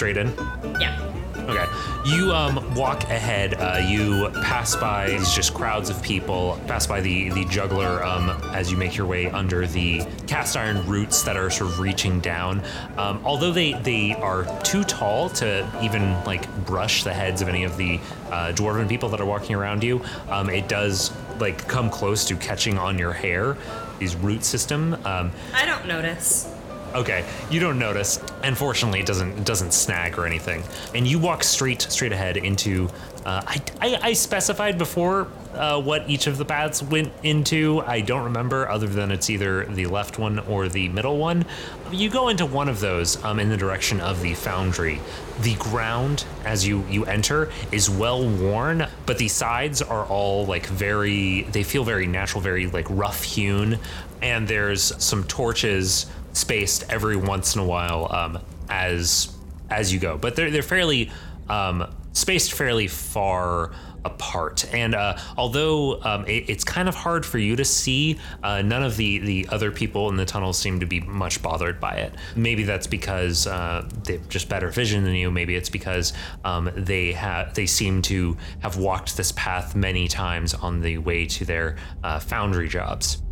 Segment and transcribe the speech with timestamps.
[0.00, 0.32] straight in.
[0.80, 0.98] Yeah.
[1.40, 1.66] Okay.
[2.06, 3.52] You um, walk ahead.
[3.52, 6.58] Uh, you pass by these just crowds of people.
[6.66, 10.86] Pass by the the juggler um, as you make your way under the cast iron
[10.88, 12.62] roots that are sort of reaching down.
[12.96, 17.64] Um, although they they are too tall to even like brush the heads of any
[17.64, 21.90] of the uh, dwarven people that are walking around you, um, it does like come
[21.90, 23.58] close to catching on your hair.
[23.98, 24.94] These root system.
[25.04, 26.50] Um, I don't notice.
[26.94, 28.20] Okay, you don't notice.
[28.42, 32.88] Unfortunately, it doesn't it doesn't snag or anything, and you walk straight straight ahead into.
[33.24, 37.80] Uh, I, I I specified before uh, what each of the paths went into.
[37.86, 41.44] I don't remember, other than it's either the left one or the middle one.
[41.92, 45.00] You go into one of those um, in the direction of the foundry.
[45.42, 50.66] The ground as you you enter is well worn, but the sides are all like
[50.66, 51.42] very.
[51.42, 53.78] They feel very natural, very like rough hewn,
[54.22, 59.36] and there's some torches spaced every once in a while um, as
[59.70, 61.10] as you go, but they're they're fairly
[61.48, 63.72] um, spaced fairly far
[64.04, 64.72] apart.
[64.72, 68.82] And uh, although um, it, it's kind of hard for you to see, uh, none
[68.82, 72.14] of the the other people in the tunnel seem to be much bothered by it.
[72.36, 75.30] Maybe that's because uh, they've just better vision than you.
[75.30, 76.12] Maybe it's because
[76.44, 81.26] um, they have they seem to have walked this path many times on the way
[81.26, 83.22] to their uh, foundry jobs.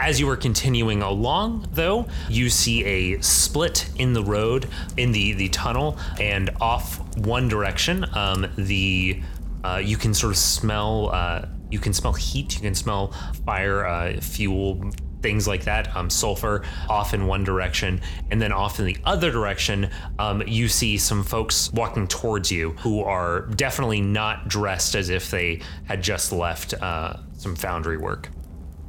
[0.00, 5.32] As you are continuing along, though, you see a split in the road in the
[5.32, 9.20] the tunnel, and off one direction, um, the
[9.64, 11.10] uh, you can sort of smell.
[11.12, 12.54] Uh, you can smell heat.
[12.54, 13.08] You can smell
[13.44, 14.88] fire, uh, fuel,
[15.20, 15.94] things like that.
[15.96, 19.90] Um, sulfur off in one direction, and then off in the other direction,
[20.20, 25.28] um, you see some folks walking towards you who are definitely not dressed as if
[25.28, 28.30] they had just left uh, some foundry work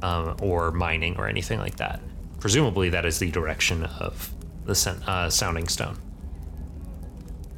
[0.02, 2.00] um, or mining or anything like that.
[2.38, 4.32] Presumably, that is the direction of
[4.64, 5.98] the sen- uh, sounding stone.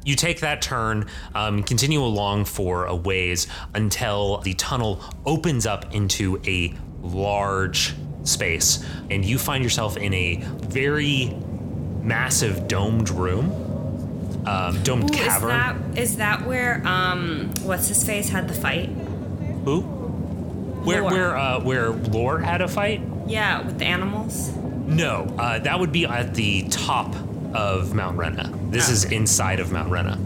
[0.05, 5.93] You take that turn, um, continue along for a ways until the tunnel opens up
[5.95, 10.37] into a large space, and you find yourself in a
[10.67, 11.33] very
[12.01, 13.45] massive domed room,
[14.45, 18.89] um, domed Ooh, is that is that where um what's his face had the fight?
[19.63, 20.02] Who?
[20.83, 21.11] Where Lore.
[21.11, 23.01] where uh, where Lore had a fight?
[23.27, 24.55] Yeah, with the animals.
[24.55, 27.15] No, uh, that would be at the top
[27.53, 28.51] of Mount Rena.
[28.69, 30.19] This is inside of Mount Rena.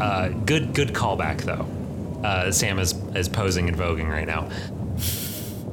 [0.00, 1.66] Uh, good, good callback though.
[2.26, 4.48] Uh, Sam is is posing and voguing right now.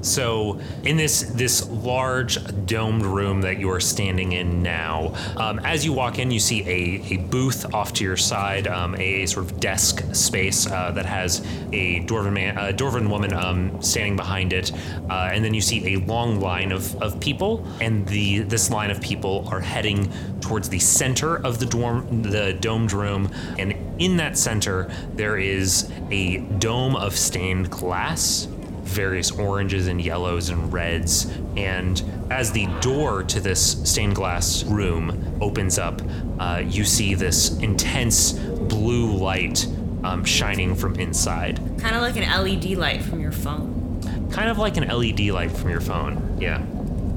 [0.02, 5.86] So, in this this large domed room that you are standing in now, um, as
[5.86, 9.46] you walk in, you see a, a booth off to your side, um, a sort
[9.46, 11.40] of desk space uh, that has
[11.72, 14.72] a dwarven man, a dwarven woman um, standing behind it,
[15.10, 18.92] uh, and then you see a long line of, of people, and the this line
[18.92, 24.18] of people are heading towards the center of the dorm, the domed room, and in
[24.18, 28.48] that center there is a dome of stained glass
[28.88, 31.26] various oranges and yellows and reds.
[31.56, 36.02] And as the door to this stained glass room opens up,
[36.40, 39.68] uh, you see this intense blue light
[40.04, 41.58] um, shining from inside.
[41.80, 44.30] Kind of like an LED light from your phone.
[44.32, 46.38] Kind of like an LED light from your phone.
[46.40, 46.64] Yeah.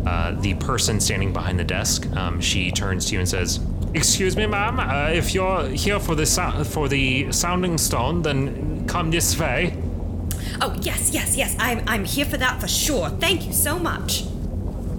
[0.06, 3.60] Uh, the person standing behind the desk, um, she turns to you and says,
[3.92, 4.81] "Excuse me, ma'am.
[4.81, 9.75] Uh, if you're here for the sou- for the sounding stone, then come this way."
[10.62, 11.56] Oh yes, yes, yes.
[11.59, 13.09] I'm I'm here for that for sure.
[13.10, 14.25] Thank you so much.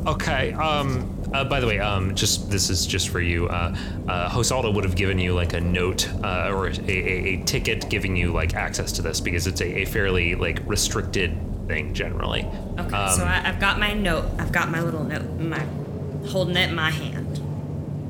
[0.07, 0.53] Okay.
[0.53, 1.17] Um.
[1.33, 3.47] Uh, by the way, um, just this is just for you.
[3.47, 3.73] Uh,
[4.09, 7.89] uh, Hosalda would have given you like a note uh, or a, a, a ticket
[7.89, 12.41] giving you like access to this because it's a, a fairly like restricted thing generally.
[12.77, 14.25] Okay, Um, so I, I've got my note.
[14.39, 15.23] I've got my little note.
[15.39, 15.65] My
[16.27, 17.20] holding it in my hand.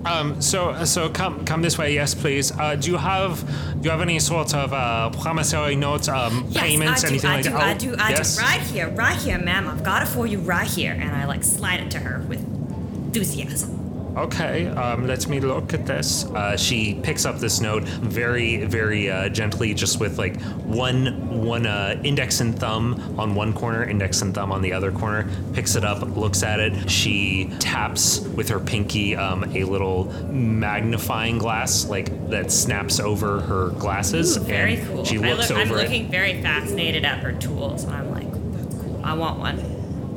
[0.06, 0.42] Um.
[0.42, 1.94] So so come come this way.
[1.94, 2.52] Yes, please.
[2.52, 3.46] Uh, do you have
[3.82, 7.30] do you have any sort of uh, promissory notes, um, Yes, payments, I do, anything
[7.30, 7.62] I like do, that?
[7.62, 8.36] I Oh, do, I yes?
[8.38, 8.42] do.
[8.44, 9.68] Right here, right here, ma'am.
[9.68, 10.92] I've got it for you right here.
[10.94, 13.81] And I like slide it to her with enthusiasm.
[14.16, 16.26] Okay, um, let me look at this.
[16.26, 21.66] Uh, she picks up this note very, very uh, gently, just with like one one
[21.66, 25.30] uh, index and thumb on one corner, index and thumb on the other corner.
[25.54, 26.90] Picks it up, looks at it.
[26.90, 33.70] She taps with her pinky um, a little magnifying glass, like that snaps over her
[33.70, 34.36] glasses.
[34.36, 35.06] Very and cool.
[35.06, 35.84] She looks look, I'm over it.
[35.84, 37.86] looking very fascinated at her tools.
[37.86, 39.02] and I'm like, cool.
[39.06, 39.60] I want one.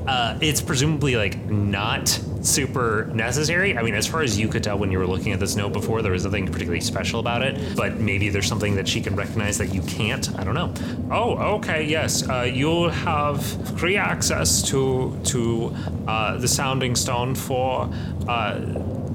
[0.09, 3.77] Uh, it's presumably like not super necessary.
[3.77, 5.73] I mean, as far as you could tell when you were looking at this note
[5.73, 7.75] before, there was nothing particularly special about it.
[7.77, 10.33] But maybe there's something that she can recognize that you can't.
[10.39, 10.73] I don't know.
[11.11, 12.29] Oh, okay, yes.
[12.29, 13.45] Uh, you'll have
[13.79, 15.75] free access to to
[16.07, 17.91] uh, the Sounding Stone for
[18.29, 18.59] uh,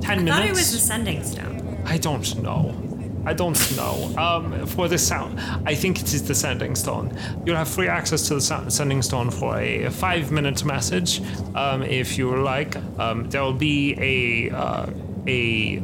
[0.02, 0.32] ten I minutes.
[0.38, 1.82] thought it was the sending stone.
[1.86, 2.74] I don't know.
[3.26, 4.14] I don't know.
[4.18, 7.16] Um, for the sound, I think it is the sending stone.
[7.46, 11.22] You'll have free access to the sending stone for a five-minute message,
[11.56, 12.76] um, if you like.
[12.98, 14.88] Um, there will be a uh,
[15.28, 15.78] a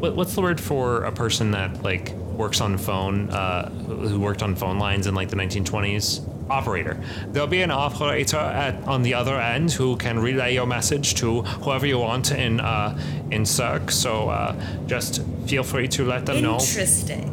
[0.00, 4.42] what, what's the word for a person that like works on phone, uh, who worked
[4.42, 6.35] on phone lines in like the 1920s?
[6.48, 6.96] Operator.
[7.32, 11.42] There'll be an operator at on the other end who can relay your message to
[11.42, 12.96] whoever you want in uh,
[13.32, 13.90] in Cirque.
[13.90, 14.54] So uh,
[14.86, 16.54] just feel free to let them know.
[16.60, 17.32] Interesting.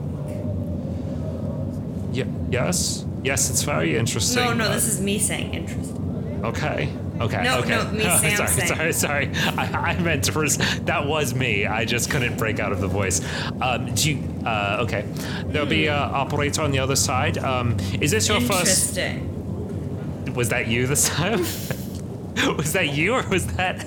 [2.12, 2.26] Yeah.
[2.50, 4.44] yes, yes, it's very interesting.
[4.44, 6.42] No, no, Uh, this is me saying interesting.
[6.46, 6.90] Okay.
[7.24, 7.42] Okay.
[7.42, 7.70] No, okay.
[7.70, 9.32] no, me, Sam sorry, sorry, sorry.
[9.58, 10.34] I, I meant to.
[10.34, 11.66] Pers- that was me.
[11.66, 13.22] I just couldn't break out of the voice.
[13.62, 14.46] Um, do you?
[14.46, 15.06] Uh, okay.
[15.46, 17.38] There'll be an operator on the other side.
[17.38, 18.98] Um, is this your first?
[18.98, 20.34] Interesting.
[20.34, 21.40] Was that you this time?
[22.58, 23.86] was that you, or was that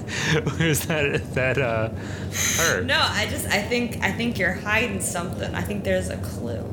[0.58, 1.90] was that that uh
[2.58, 2.82] her?
[2.82, 5.54] No, I just I think I think you're hiding something.
[5.54, 6.64] I think there's a clue.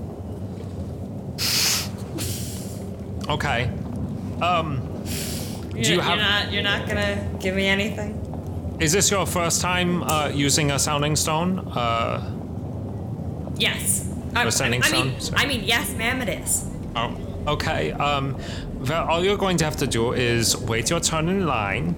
[3.30, 3.71] Okay.
[4.42, 4.93] Um,
[5.73, 8.19] You're, Do you you're not you're not gonna give me anything?
[8.79, 11.59] is this your first time uh, using a sounding stone?
[11.59, 12.29] Uh,
[13.57, 14.09] Yes.
[14.35, 15.15] I, Or sending I, I mean.
[15.35, 16.65] I mean, yes, ma'am, it is.
[16.95, 17.15] Oh,
[17.47, 17.91] okay.
[17.91, 18.35] Um,
[18.79, 21.95] well, all you're going to have to do is wait your turn in line.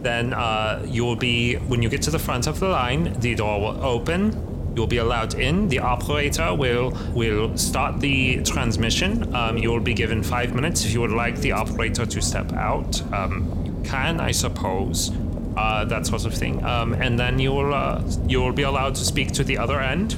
[0.00, 3.34] Then uh, you will be, when you get to the front of the line, the
[3.34, 4.32] door will open.
[4.76, 5.68] You'll be allowed in.
[5.68, 9.34] The operator will will start the transmission.
[9.34, 10.84] Um, you will be given five minutes.
[10.84, 15.10] If you would like the operator to step out, um, you can, I suppose.
[15.56, 16.62] Uh, that sort of thing.
[16.66, 19.80] Um, and then you will uh, you will be allowed to speak to the other
[19.80, 20.12] end.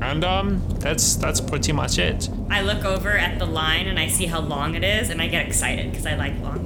[0.00, 2.30] And um, that's that's pretty much it.
[2.48, 5.28] I look over at the line and I see how long it is, and I
[5.28, 6.63] get excited because I like long.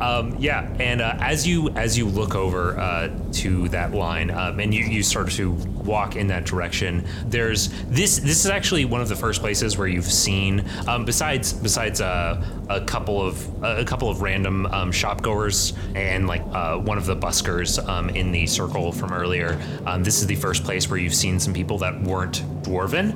[0.00, 4.58] Um, yeah, and uh, as you as you look over uh, to that line, um,
[4.58, 8.18] and you, you start to walk in that direction, there's this.
[8.18, 12.42] This is actually one of the first places where you've seen, um, besides besides uh,
[12.70, 17.16] a couple of a couple of random um, shopgoers and like uh, one of the
[17.16, 19.60] buskers um, in the circle from earlier.
[19.84, 23.14] Um, this is the first place where you've seen some people that weren't dwarven,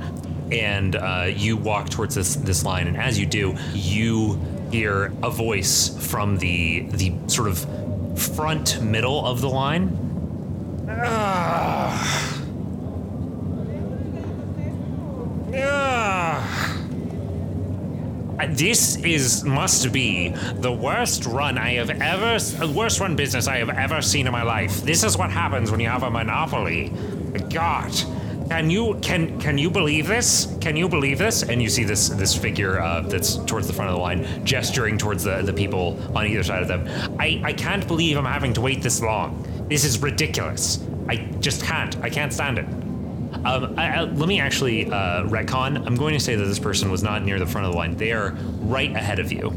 [0.52, 4.38] and uh, you walk towards this this line, and as you do, you
[4.74, 7.58] hear a voice from the the sort of
[8.34, 9.86] front middle of the line.
[10.88, 12.40] Ah.
[15.56, 16.74] Ah.
[18.48, 23.58] This is must be the worst run I have ever, uh, worst run business I
[23.58, 24.82] have ever seen in my life.
[24.82, 26.92] This is what happens when you have a monopoly.
[27.48, 27.92] God,
[28.48, 30.56] can you can can you believe this?
[30.60, 31.42] Can you believe this?
[31.42, 34.98] And you see this this figure uh, that's towards the front of the line, gesturing
[34.98, 36.86] towards the the people on either side of them.
[37.18, 39.46] I I can't believe I'm having to wait this long.
[39.68, 40.84] This is ridiculous.
[41.08, 41.96] I just can't.
[42.02, 42.66] I can't stand it.
[43.44, 45.84] Um, I, I, let me actually uh, retcon.
[45.86, 47.96] I'm going to say that this person was not near the front of the line.
[47.96, 48.30] They are
[48.60, 49.48] right ahead of you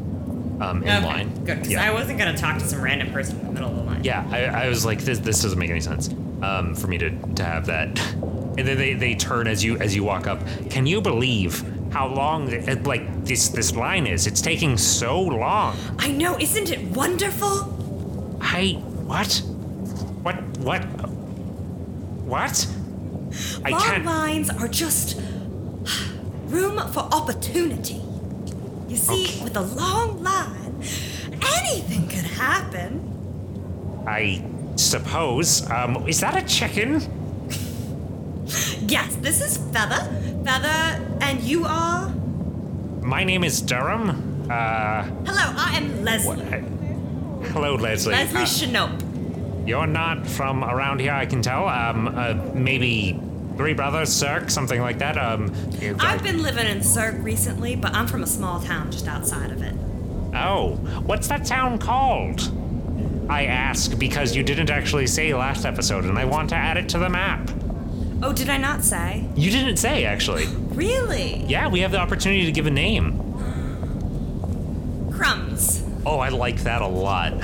[0.59, 1.29] um, in line.
[1.45, 1.83] Good, because Yeah.
[1.83, 4.03] I wasn't gonna talk to some random person in the middle of the line.
[4.03, 6.09] Yeah, I, I was like, this, this doesn't make any sense
[6.41, 7.99] um, for me to, to have that.
[8.57, 10.39] And then they, they turn as you as you walk up.
[10.69, 14.25] Can you believe how long it, like this this line is?
[14.27, 15.77] It's taking so long.
[15.99, 18.37] I know, isn't it wonderful?
[18.41, 18.73] I
[19.05, 19.41] what?
[20.23, 20.83] What what?
[22.25, 22.67] What?
[23.63, 24.05] I Long can't.
[24.05, 25.19] lines are just
[26.47, 28.01] room for opportunity.
[28.87, 29.43] You see, Okay.
[29.43, 30.81] with a long line,
[31.59, 33.03] anything could happen.
[34.07, 34.43] I
[34.77, 35.69] suppose.
[35.69, 37.01] Um, is that a chicken?
[38.87, 40.03] Yes, this is Feather.
[40.45, 42.09] Feather, and you are?
[43.01, 44.45] My name is Durham.
[44.49, 46.41] Uh, Hello, I am Leslie.
[47.51, 48.13] hello, Leslie.
[48.13, 48.97] Leslie Uh.
[49.65, 51.67] You're not from around here, I can tell.
[51.67, 53.19] Um, uh, maybe
[53.57, 55.17] Three Brothers, Cirque, something like that.
[55.17, 55.51] Um,
[55.81, 59.51] you- I've been living in Cirque recently, but I'm from a small town just outside
[59.51, 59.75] of it.
[60.33, 60.75] Oh,
[61.05, 62.49] what's that town called?
[63.29, 66.87] I ask because you didn't actually say last episode, and I want to add it
[66.89, 67.49] to the map.
[68.23, 69.27] Oh, did I not say?
[69.35, 70.45] You didn't say, actually.
[70.47, 71.43] Really?
[71.47, 73.23] Yeah, we have the opportunity to give a name.
[75.11, 75.83] Crumbs.
[76.05, 77.33] Oh, I like that a lot.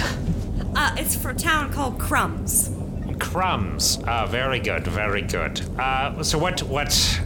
[0.76, 2.72] Uh, it's for a town called Crumbs.
[3.20, 4.00] Crumbs.
[4.08, 5.62] Uh, very good, very good.
[5.80, 6.64] Uh, so what?
[6.64, 7.22] What?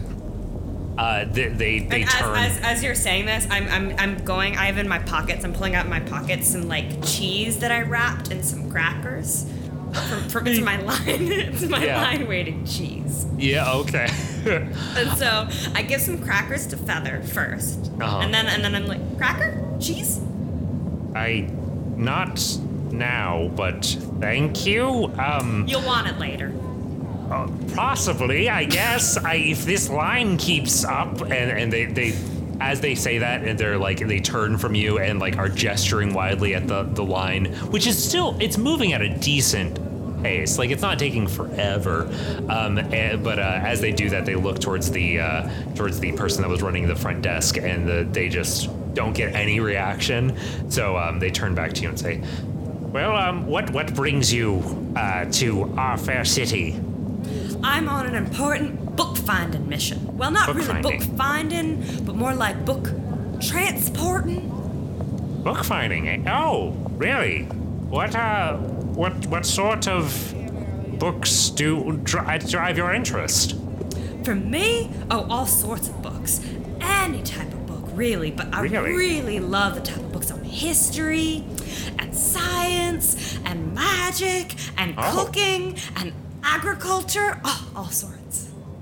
[0.98, 2.36] Uh, they they, they And turn.
[2.36, 4.58] as, as, as you're saying this, I'm, I'm I'm going.
[4.58, 5.46] I have in my pockets.
[5.46, 9.46] I'm pulling out in my pockets some like cheese that I wrapped and some crackers.
[9.94, 11.00] For, for it's my line.
[11.08, 12.02] it's my Yeah.
[12.02, 13.26] line waiting cheese.
[13.38, 13.72] yeah.
[13.74, 14.08] Okay.
[14.48, 18.20] And so I give some crackers to Feather 1st Uh-huh.
[18.20, 20.20] and then and then I'm like, cracker, cheese.
[21.16, 21.50] I
[21.98, 22.40] not
[22.92, 23.86] now, but
[24.20, 25.12] thank you.
[25.18, 25.66] Um.
[25.68, 26.54] You'll want it later.
[27.30, 29.18] uh, possibly, I guess.
[29.18, 32.12] I, if this line keeps up, and, and they, they,
[32.60, 36.14] as they say that, and they're like, they turn from you and like are gesturing
[36.14, 39.80] wildly at the, the line, which is still, it's moving at a decent
[40.24, 40.58] pace.
[40.58, 42.12] Like it's not taking forever.
[42.50, 46.12] Um, and, but uh, as they do that, they look towards the uh, towards the
[46.14, 50.36] person that was running the front desk, and the, they just don't get any reaction.
[50.70, 52.22] So um, they turn back to you and say,
[52.92, 56.80] "Well, um, what what brings you uh, to our fair city?"
[57.64, 60.18] I'm on an important book finding mission.
[60.18, 61.00] Well, not Book really finding.
[61.00, 62.90] book finding, but more like book
[63.40, 64.50] transporting.
[65.44, 66.08] Book finding.
[66.10, 66.24] eh?
[66.28, 67.44] Oh, really?
[67.90, 70.34] What uh, what what sort of
[71.00, 73.56] books do dri- drive your interest?
[74.26, 76.42] For me, oh, all sorts of books.
[76.82, 78.32] Any type of book, really.
[78.32, 78.92] But I Really?
[78.94, 81.46] really love the type of books on history
[82.00, 85.12] and science and magic and Oh.
[85.26, 86.12] cooking and
[86.44, 87.40] agriculture.
[87.46, 88.17] Oh, all sorts.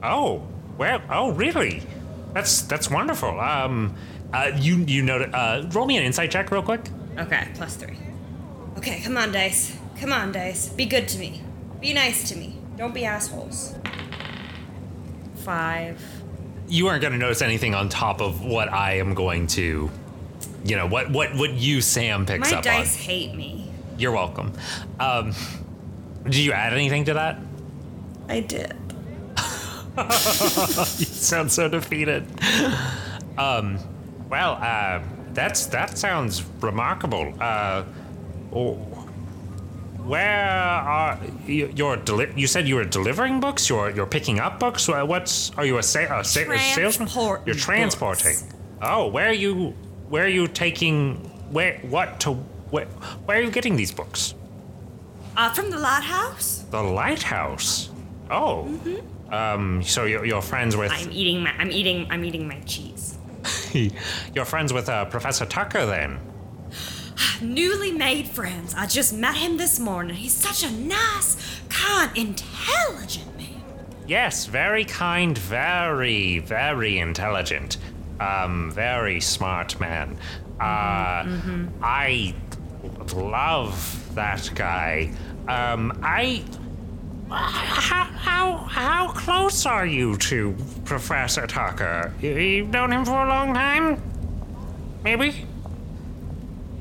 [0.06, 0.48] Oh,
[0.78, 1.82] well, oh, really?
[2.34, 3.40] That's that's wonderful.
[3.40, 3.96] Um,
[4.34, 6.82] uh, you you know, uh, roll me an insight check real quick.
[7.18, 7.98] Okay, plus three.
[8.78, 9.78] Okay, come on, Dice.
[10.00, 10.68] Come on, Dice.
[10.70, 11.42] Be good to me.
[11.80, 12.58] Be nice to me.
[12.78, 13.76] Don't be assholes.
[15.36, 16.02] Five.
[16.68, 19.90] You aren't going to notice anything on top of what I am going to,
[20.66, 23.04] you know, what what what you Sam picks My up My dice on.
[23.04, 23.72] hate me.
[23.98, 24.52] You're welcome.
[25.00, 25.34] Um,
[26.26, 27.40] did you add anything to that?
[28.28, 28.76] I did.
[29.98, 32.26] you sound so defeated.
[33.38, 33.80] Um,
[34.30, 35.02] well, uh,
[35.34, 37.34] that's that sounds remarkable.
[37.40, 37.84] Uh,
[38.54, 38.76] oh,
[40.04, 41.72] where are you?
[41.76, 43.70] You're deli- you said you were delivering books.
[43.70, 44.88] You're you're picking up books.
[44.88, 47.08] Wha- What's are you a, sa- a, sa- a salesman?
[47.46, 48.34] You're transporting.
[48.36, 48.54] books.
[48.82, 49.74] Oh, where are you?
[50.10, 51.16] Where are you taking?
[51.52, 52.34] Where what to?
[52.72, 52.86] Where,
[53.26, 54.34] where are you getting these books?
[55.38, 56.66] Uh, from the lighthouse.
[56.72, 57.90] The lighthouse.
[58.30, 58.68] Oh.
[59.36, 59.84] Um.
[59.84, 61.52] So you're, you're friends with I'm eating my.
[61.52, 62.08] I'm eating.
[62.10, 63.18] I'm eating my cheese.
[64.34, 66.20] you're friends with uh, Professor Tucker then.
[67.42, 68.74] Newly made friends.
[68.74, 70.16] I just met him this morning.
[70.16, 73.62] He's such a nice, kind, intelligent man.
[74.08, 77.78] Yes, very kind, very, very intelligent.
[78.20, 80.18] Um, very smart man.
[80.60, 81.26] Uh,
[81.82, 82.34] I
[83.14, 85.12] love that guy.
[85.48, 86.44] Um, I.
[87.30, 90.56] How, how how close are you to
[90.86, 92.14] Professor Tucker?
[92.22, 94.02] You, you've known him for a long time?
[95.04, 95.46] Maybe?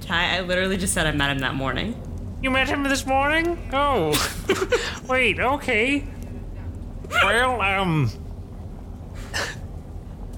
[0.02, 2.00] Ty, I literally just said I met him that morning.
[2.42, 3.58] You met him this morning?
[3.72, 4.12] Oh.
[5.08, 6.04] Wait, okay.
[7.10, 8.10] Well, um.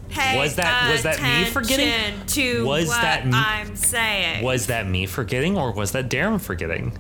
[0.09, 2.25] Pay Was that- was that me forgetting?
[2.27, 4.45] To Was what that me- I'm saying.
[4.45, 6.97] Was that me forgetting or was that Darren forgetting?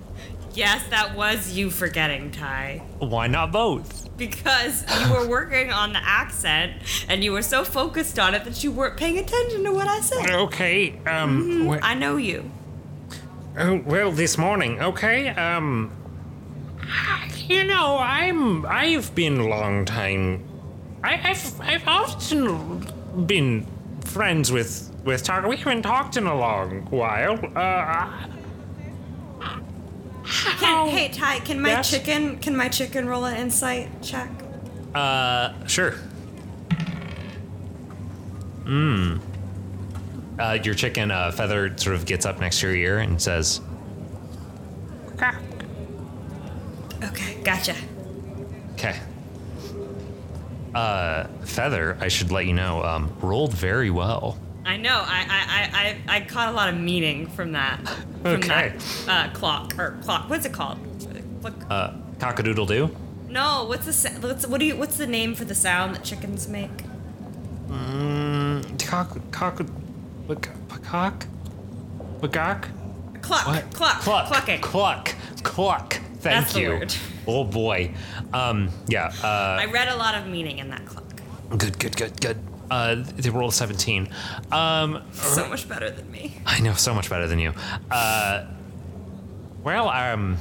[0.56, 2.82] Yes, that was you forgetting, Ty.
[2.98, 4.04] Why not both?
[4.16, 6.72] Because you were working on the accent
[7.08, 10.00] and you were so focused on it that you weren't paying attention to what I
[10.00, 10.30] said.
[10.30, 12.50] Okay, um, wh- I know you.
[13.58, 15.90] oh, well, this morning, okay, um,
[17.46, 20.42] you know, I'm, I've been a long time,
[21.04, 22.86] I, I've, I've often
[23.26, 23.66] been
[24.04, 25.48] friends with, with Tucker.
[25.48, 28.10] We haven't talked in a long while, uh,
[30.58, 31.90] Can, hey Ty, can my Yes?
[31.90, 34.30] chicken can my chicken roll an insight check?
[34.94, 35.94] Uh, sure.
[38.64, 39.20] Mmm.
[40.38, 43.60] Uh, your chicken uh, feather sort of gets up next to your ear and says,
[45.16, 45.40] "Quack."
[47.02, 47.74] Okay, gotcha.
[48.74, 48.98] Okay.
[50.74, 54.38] Uh, feather, I should let you know, um, rolled very well.
[54.66, 55.02] I know.
[55.06, 57.78] I I, I, I caught a lot of meaning from that.
[58.23, 58.49] From Okay.
[58.49, 58.75] that
[59.08, 60.28] uh, clock or clock.
[60.28, 60.78] What's it called?
[61.42, 62.96] What, Uh, cockadoodle doo.
[63.28, 63.64] no.
[63.64, 66.82] What's the what's what do you what's the name for the sound that chickens make?
[67.68, 69.58] Mm, cock, cock,
[70.28, 70.49] cock,
[70.82, 71.26] cock,
[73.23, 73.46] Cluck.
[73.46, 73.70] What?
[73.73, 74.00] Cluck.
[74.00, 74.26] Cluck.
[74.28, 74.61] Clucking.
[74.61, 75.14] Cluck.
[75.42, 75.92] Cluck.
[76.20, 76.68] Thank That's the you.
[76.70, 76.94] word.
[77.26, 77.92] Oh boy.
[78.32, 79.12] Um, yeah.
[79.23, 81.04] Uh, I read a lot of meaning in that cluck.
[81.56, 82.38] Good, good, good, good.
[82.70, 84.08] Uh, they rolled 17.
[84.50, 86.37] Um, So much better than me.
[86.46, 87.52] I know so much better than you.
[87.90, 88.46] Uh,
[89.62, 90.37] well, um,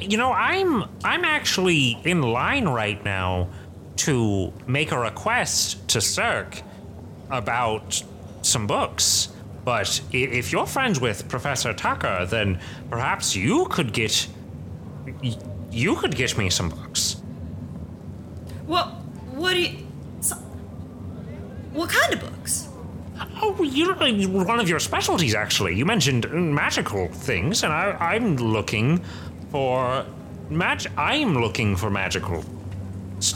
[0.00, 3.48] you know, I'm I'm actually in line right now
[3.96, 6.62] to make a request to Cirque
[7.30, 8.02] about
[8.42, 9.28] some books.
[9.64, 12.58] But if you're friends with Professor Tucker, then
[12.90, 14.26] perhaps you could get
[15.70, 17.22] you could get me some books.
[18.66, 18.86] Well,
[19.32, 19.86] what do you?
[21.72, 22.68] What kind of books?
[23.40, 25.74] Oh, you're one of your specialties, actually.
[25.74, 29.02] You mentioned magical things, and I, I'm looking
[29.50, 30.04] for
[30.50, 30.86] mag.
[30.96, 32.44] I'm looking for magical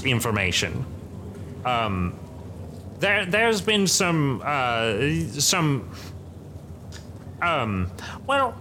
[0.04, 0.84] information.
[1.64, 2.18] Um,
[2.98, 4.98] there, there's been some, uh,
[5.38, 5.90] some,
[7.42, 7.90] um,
[8.26, 8.60] well,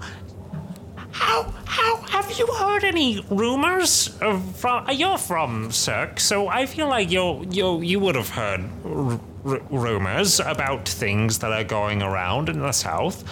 [1.12, 4.90] how, how have you heard any rumors of, from?
[4.92, 9.62] You're from Cirque, so I feel like you, you, you would have heard r- r-
[9.70, 13.24] rumors about things that are going around in the South.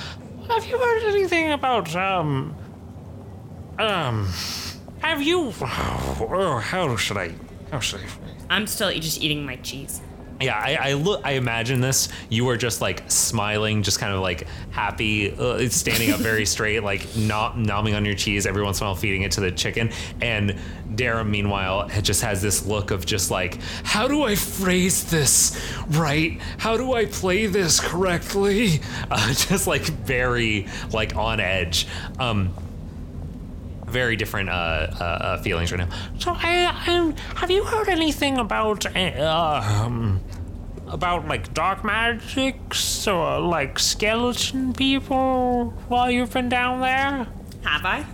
[0.49, 2.55] Have you heard anything about, um,
[3.79, 4.29] um,
[4.99, 5.53] have you?
[6.25, 7.33] Oh, how should I?
[7.71, 8.05] How should I?
[8.49, 10.01] I'm still just eating my cheese.
[10.43, 11.21] Yeah, I, I look.
[11.23, 12.09] I imagine this.
[12.29, 16.83] You are just like smiling, just kind of like happy, uh, standing up very straight,
[16.83, 19.51] like not nomming on your cheese every once in a while, feeding it to the
[19.51, 19.91] chicken.
[20.21, 20.57] And
[20.95, 25.59] Dara, meanwhile, just has this look of just like, how do I phrase this
[25.91, 26.41] right?
[26.57, 28.81] How do I play this correctly?
[29.11, 31.87] Uh, just like very like on edge.
[32.19, 32.53] Um,
[33.93, 34.51] very different uh,
[34.99, 35.95] uh, uh, feelings right now.
[36.17, 40.19] So, I, I, have you heard anything about uh, um,
[40.93, 47.27] about like dark magics or like skeleton people while you've been down there?
[47.63, 48.05] Have I?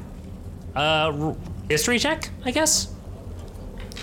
[0.76, 1.36] Uh, r-
[1.70, 2.94] history check, I guess.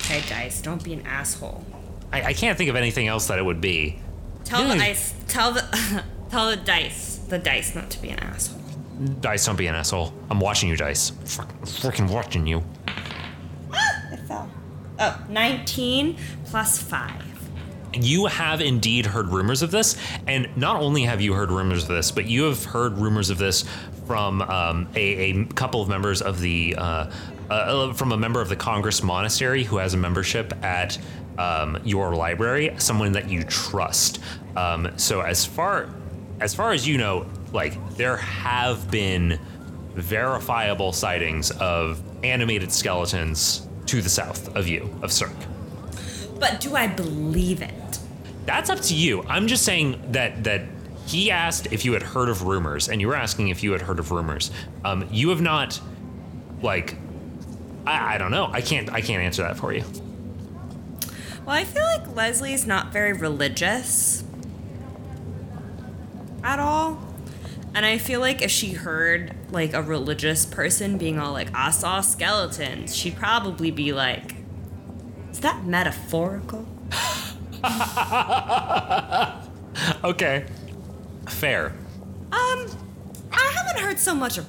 [0.05, 1.65] Hey, Dice, don't be an asshole.
[2.13, 3.99] I, I can't think of anything else that it would be.
[4.45, 4.75] Tell Yeah.
[4.77, 5.15] the ice.
[5.27, 6.05] Tell the.
[6.31, 7.17] tell the dice.
[7.29, 8.61] The dice not to be an asshole.
[9.21, 10.13] Dice, don't be an asshole.
[10.31, 11.11] I'm watching you, Dice.
[11.11, 12.63] Freaking watching you.
[14.13, 14.49] It fell.
[14.99, 16.17] Oh, 19
[16.47, 17.11] plus 5.
[18.05, 21.89] You have indeed heard rumors of this, and not only have you heard rumors of
[21.89, 23.65] this, but you have heard rumors of this
[24.07, 27.11] from um, a, a couple of members of the uh,
[27.51, 30.99] uh, from a member of the Congress Monastery who has a membership at
[31.39, 34.21] um, your library, someone that you trust.
[34.57, 35.89] Um, so as far
[36.41, 39.39] as far as you know, like there have been
[39.95, 45.33] verifiable sightings of animated skeletons to the south of you of Cirque.
[46.39, 47.73] But do I believe it?
[48.47, 49.23] That's up to you.
[49.25, 50.63] I'm just saying that that
[51.07, 53.83] he asked if you had heard of rumors, and you were asking if you had
[53.83, 54.51] heard of rumors.
[54.85, 55.81] Um, you have not,
[56.63, 56.97] like,
[57.87, 58.49] I, I don't know.
[58.51, 58.93] I can't.
[58.93, 59.85] I can't answer that for you.
[61.45, 64.25] Well, I feel like Leslie's not very religious
[66.43, 67.03] at all.
[67.75, 71.71] And I feel like if she heard like a religious person being all like, I
[71.71, 74.35] saw skeletons, she'd probably be like,
[75.31, 76.67] Is that metaphorical?
[80.03, 80.47] Okay,
[81.29, 81.67] fair.
[82.33, 82.67] Um,
[83.33, 84.47] I haven't heard so much of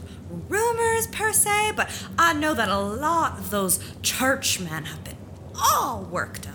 [0.50, 5.18] rumors per se, but I know that a lot of those churchmen have been
[5.56, 6.54] all worked up.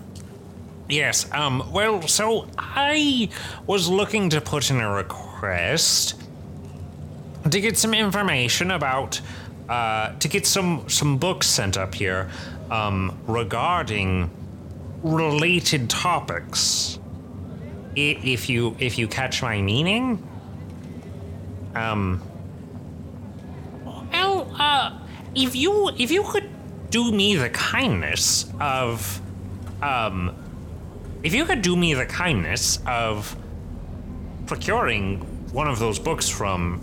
[0.89, 1.31] Yes.
[1.31, 1.71] Um.
[1.71, 3.29] Well, so I
[3.67, 6.21] was looking to put in a request
[7.49, 9.21] to get some information about,
[9.69, 12.29] uh, to get some some books sent up here,
[12.69, 14.29] um, regarding
[15.03, 16.99] related topics.
[17.95, 20.27] If you if you catch my meaning.
[21.75, 22.21] Um.
[24.11, 24.99] Well, uh,
[25.35, 26.49] if you if you could
[26.89, 29.19] do me the kindness of,
[29.81, 30.35] um,
[31.23, 33.35] if you could do me the kindness of
[34.45, 35.17] procuring
[35.51, 36.81] one of those books from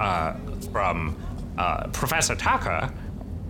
[0.00, 0.34] uh,
[0.72, 1.16] from
[1.56, 2.92] uh, Professor Tucker,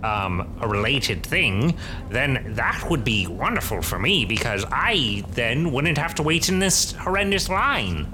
[0.05, 1.77] um, a related thing,
[2.09, 6.59] then that would be wonderful for me because I then wouldn't have to wait in
[6.59, 8.13] this horrendous line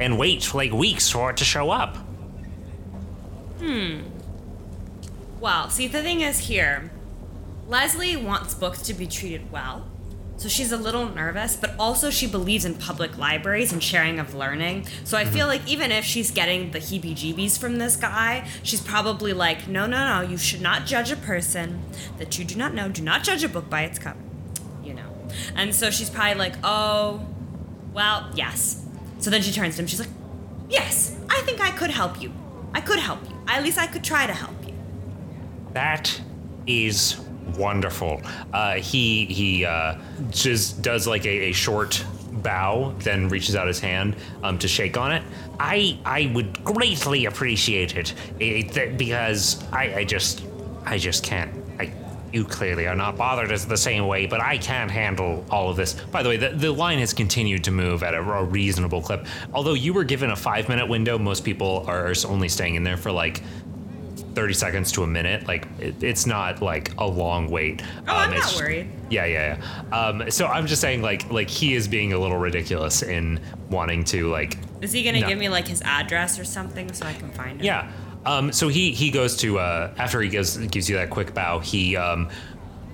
[0.00, 1.96] and wait like weeks for it to show up.
[3.58, 4.00] Hmm.
[5.40, 6.90] Well, see, the thing is here,
[7.68, 9.86] Leslie wants books to be treated well.
[10.42, 14.34] So she's a little nervous, but also she believes in public libraries and sharing of
[14.34, 14.88] learning.
[15.04, 15.62] So I feel mm-hmm.
[15.62, 19.86] like even if she's getting the heebie jeebies from this guy, she's probably like, no,
[19.86, 21.84] no, no, you should not judge a person
[22.18, 22.88] that you do not know.
[22.88, 24.18] Do not judge a book by its cover.
[24.82, 25.14] You know.
[25.54, 27.24] And so she's probably like, oh,
[27.92, 28.84] well, yes.
[29.20, 29.86] So then she turns to him.
[29.86, 30.10] She's like,
[30.68, 32.32] yes, I think I could help you.
[32.74, 33.36] I could help you.
[33.46, 34.74] At least I could try to help you.
[35.72, 36.20] That
[36.66, 37.20] is
[37.56, 38.20] wonderful.
[38.52, 39.96] Uh, he he uh,
[40.30, 44.96] just does like a, a short bow, then reaches out his hand um, to shake
[44.96, 45.22] on it.
[45.60, 50.44] I I would greatly appreciate it, it that- because I, I just
[50.84, 51.52] I just can't.
[51.78, 51.92] I
[52.32, 55.76] you clearly are not bothered as the same way, but I can't handle all of
[55.76, 55.92] this.
[55.92, 59.26] By the way, the, the line has continued to move at a, a reasonable clip.
[59.52, 62.96] Although you were given a five minute window, most people are only staying in there
[62.96, 63.42] for like
[64.34, 65.46] 30 seconds to a minute.
[65.46, 67.82] Like it, it's not like a long wait.
[68.08, 68.88] Oh, I'm not just- worried.
[69.10, 69.58] Yeah, yeah,
[69.92, 69.96] yeah.
[69.98, 74.04] Um, so I'm just saying, like, like he is being a little ridiculous in wanting
[74.04, 75.28] to, like, Is he gonna No.
[75.28, 77.64] give me like his address or something so I can find him?
[77.66, 77.90] yeah.
[78.24, 81.58] Um, so he he goes to uh, after he gives gives you that quick bow.
[81.58, 82.28] He um,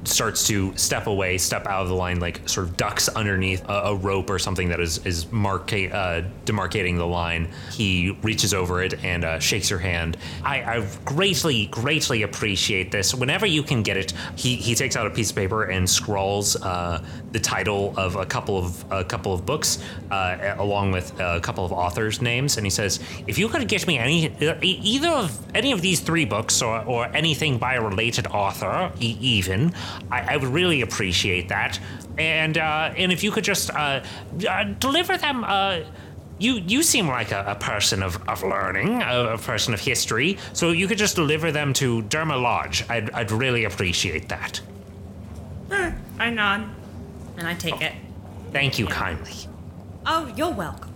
[0.04, 3.72] starts to step away, step out of the line, like sort of ducks underneath a,
[3.72, 7.48] a rope or something that is is marca- uh, demarcating the line.
[7.72, 10.16] He reaches over it and uh, shakes your hand.
[10.44, 13.14] I, I greatly, greatly appreciate this.
[13.14, 16.56] Whenever you can get it, he he takes out a piece of paper and scrawls
[16.56, 19.78] uh, the title of a couple of a couple of books,
[20.10, 23.86] uh, along with a couple of authors' names, and he says, "If you could get
[23.86, 24.32] me any
[24.62, 29.16] either of any of these three books or or anything by a related author, e-
[29.20, 29.72] even,
[30.10, 31.78] I, I would really appreciate that.
[32.16, 34.02] And uh, and if you could just uh,
[34.48, 35.80] uh, deliver them." Uh,
[36.40, 40.38] you you seem like a, a person of, of learning, a, a person of history,
[40.52, 42.88] so you could just deliver them to Derma Lodge.
[42.88, 44.60] I'd, I'd really appreciate that.
[46.18, 46.68] I nod,
[47.36, 47.92] and I take it.
[48.52, 49.32] Thank you kindly.
[50.06, 50.92] Oh, you're welcome.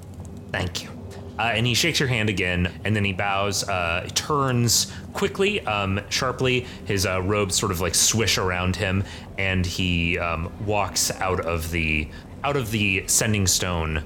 [0.51, 0.91] Thank you.
[1.39, 6.01] Uh, and he shakes your hand again, and then he bows, uh, turns quickly, um,
[6.09, 6.67] sharply.
[6.85, 9.05] His uh, robes sort of like swish around him,
[9.39, 12.09] and he um, walks out of the
[12.45, 14.05] out of the Sending Stone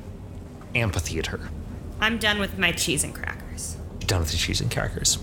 [0.75, 1.49] amphitheater.
[2.01, 3.77] I'm done with my cheese and crackers.
[4.01, 5.19] Done with the cheese and crackers.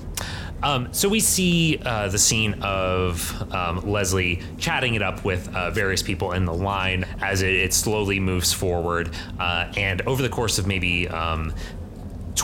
[0.64, 5.72] Um, so we see uh, the scene of um, Leslie chatting it up with uh,
[5.72, 9.10] various people in the line as it, it slowly moves forward.
[9.38, 11.54] Uh, and over the course of maybe um,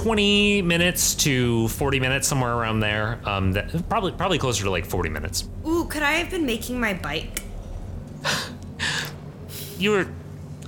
[0.04, 4.86] 20 minutes to 40 minutes, somewhere around there, um, that, probably probably closer to like
[4.86, 5.50] 40 minutes.
[5.68, 7.42] Ooh, could I have been making my bike?
[9.78, 10.08] You were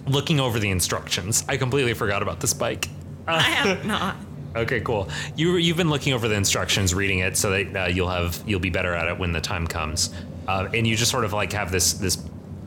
[0.07, 1.43] looking over the instructions.
[1.49, 2.87] I completely forgot about this bike.
[3.27, 4.15] I have not.
[4.53, 5.07] Okay, cool.
[5.37, 8.59] You you've been looking over the instructions, reading it, so that uh, you'll have you'll
[8.59, 10.13] be better at it when the time comes.
[10.45, 12.21] Uh, and you just sort of like have this this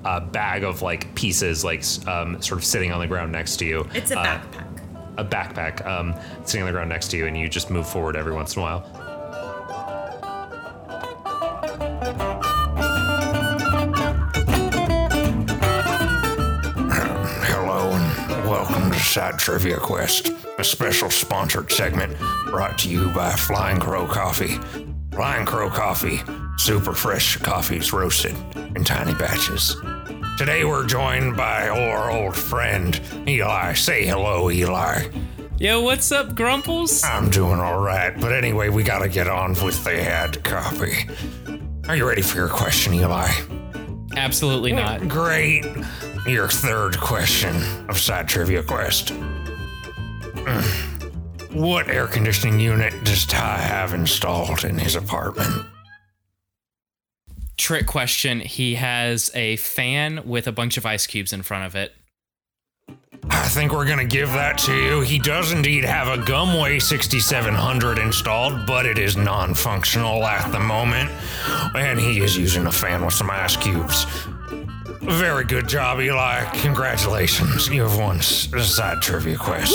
[0.06, 3.66] uh, bag of like pieces, like um, sort of sitting on the ground next to
[3.66, 3.86] you.
[3.94, 4.63] It's a Uh, backpack.
[5.16, 8.16] A backpack um, sitting on the ground next to you, and you just move forward
[8.16, 8.80] every once in a while.
[17.46, 23.30] Hello and welcome to Side Trivia Quest, a special sponsored segment brought to you by
[23.30, 24.58] Flying Crow Coffee.
[25.12, 26.20] Flying Crow Coffee,
[26.56, 29.76] super fresh coffees roasted in tiny batches.
[30.36, 33.72] Today we're joined by our old friend Eli.
[33.74, 35.08] Say hello, Eli.
[35.58, 37.04] Yo, what's up, Grumples?
[37.04, 41.08] I'm doing all right, but anyway, we gotta get on with the ad copy.
[41.88, 43.30] Are you ready for your question, Eli?
[44.16, 45.06] Absolutely not.
[45.06, 45.64] Great.
[46.26, 47.54] Your third question
[47.88, 49.12] of Side Trivia Quest.
[50.34, 51.54] Mm.
[51.54, 55.64] What air conditioning unit does Ty have installed in his apartment?
[57.64, 58.40] Trick question.
[58.40, 61.94] He has a fan with a bunch of ice cubes in front of it.
[63.30, 65.00] I think we're gonna give that to you.
[65.00, 70.60] He does indeed have a Gumway 6700 installed, but it is non functional at the
[70.60, 71.10] moment.
[71.74, 74.04] And he is using a fan with some ice cubes.
[75.00, 76.44] Very good job, Eli.
[76.60, 77.68] Congratulations.
[77.68, 79.74] You have won s- a side trivia quest.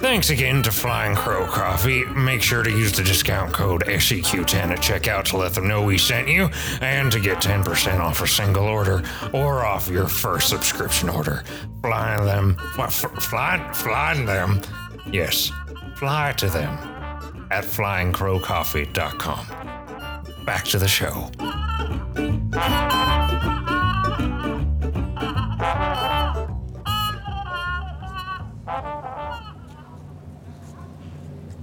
[0.00, 2.06] Thanks again to Flying Crow Coffee.
[2.06, 5.98] Make sure to use the discount code SEQ10 at checkout to let them know we
[5.98, 6.48] sent you
[6.80, 9.02] and to get 10% off a single order
[9.34, 11.44] or off your first subscription order.
[11.82, 14.62] Flying them, fly, fly, flying them,
[15.12, 15.52] yes,
[15.96, 16.78] fly to them
[17.50, 20.46] at flyingcrowcoffee.com.
[20.46, 21.30] Back to the show.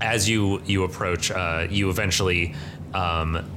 [0.02, 2.56] As you you approach, uh, you eventually.
[2.94, 3.50] Um,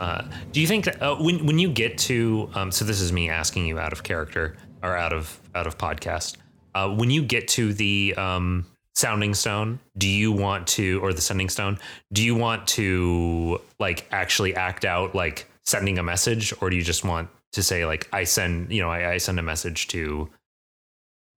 [0.00, 3.12] uh, do you think that, uh, when when you get to um, so this is
[3.12, 6.36] me asking you out of character or out of out of podcast
[6.74, 11.20] uh, when you get to the um, sounding stone do you want to or the
[11.20, 11.78] sending stone
[12.12, 16.82] do you want to like actually act out like sending a message or do you
[16.82, 20.28] just want to say like I send you know I, I send a message to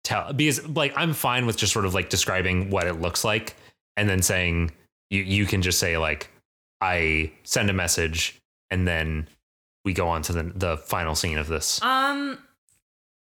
[0.03, 3.55] tell because like I'm fine with just sort of like describing what it looks like
[3.97, 4.71] and then saying
[5.09, 6.29] you you can just say like
[6.81, 9.27] I send a message and then
[9.83, 11.81] we go on to the the final scene of this.
[11.81, 12.39] Um,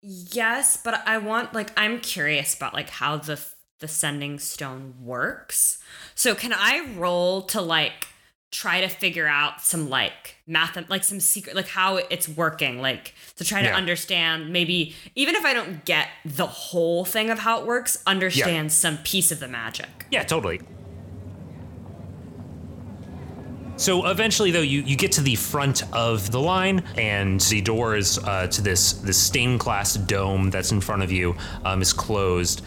[0.01, 3.39] yes, but I want like I'm curious about like how the
[3.79, 5.79] the sending stone works.
[6.15, 8.07] So can I roll to like
[8.53, 13.15] try to figure out some like math like some secret like how it's working like
[13.35, 13.75] to try to Yeah.
[13.75, 18.71] understand maybe even if I don't get the whole thing of how it works understand
[18.71, 20.05] some piece of the magic.
[20.11, 20.61] Yeah, totally.
[23.75, 28.19] So eventually, though, you, you get to the front of the line, and the doors
[28.19, 31.35] uh, to this this stained glass dome that's in front of you
[31.65, 32.63] um, is closed.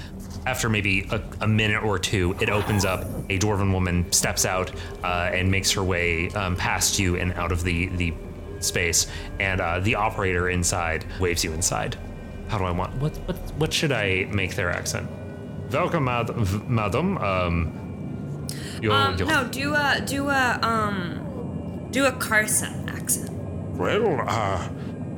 [0.46, 3.02] After maybe a, a minute or two, it opens up.
[3.30, 4.70] A dwarven woman steps out
[5.02, 8.14] uh, and makes her way um, past you and out of the the
[8.60, 9.08] space,
[9.40, 11.96] and uh, the operator inside waves you inside.
[12.48, 12.94] How do I want?
[13.02, 15.10] What what what should I make their accent?
[15.72, 17.18] Welcome, mad- v- madam.
[17.18, 18.46] Um,
[18.80, 23.30] you're, Um, you're- no, do a do a um do a Carson accent.
[23.76, 24.68] Well, uh,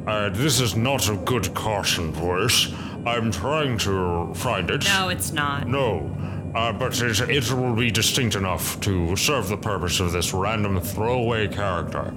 [0.07, 2.73] uh, this is not a good Carson voice.
[3.09, 4.85] I'm trying to find it.
[4.85, 5.67] No, it's not.
[5.67, 6.15] No,
[6.55, 10.81] uh, but it, it will be distinct enough to serve the purpose of this random
[10.81, 12.15] throwaway character.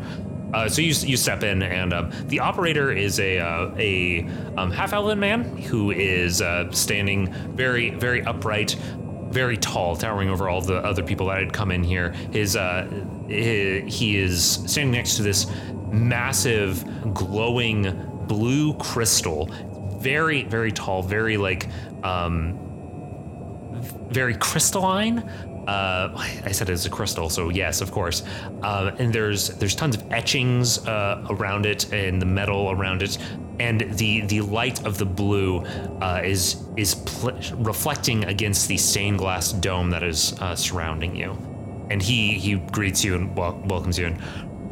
[0.53, 4.27] Uh, so you, you step in, and um, the operator is a uh, a
[4.57, 8.75] um, half elven man who is uh, standing very very upright,
[9.29, 12.11] very tall, towering over all the other people that had come in here.
[12.31, 12.85] His uh,
[13.27, 15.47] he, he is standing next to this
[15.89, 19.49] massive glowing blue crystal,
[20.01, 21.67] very very tall, very like
[22.03, 22.57] um,
[24.09, 25.19] very crystalline.
[25.67, 26.11] Uh,
[26.43, 28.23] I said it's a crystal, so yes, of course.
[28.63, 33.17] Um, and there's there's tons of etchings uh, around it and the metal around it,
[33.59, 35.59] and the the light of the blue
[36.01, 41.37] uh, is is pl- reflecting against the stained glass dome that is uh, surrounding you.
[41.91, 44.07] And he he greets you and wel- welcomes you.
[44.07, 44.19] And,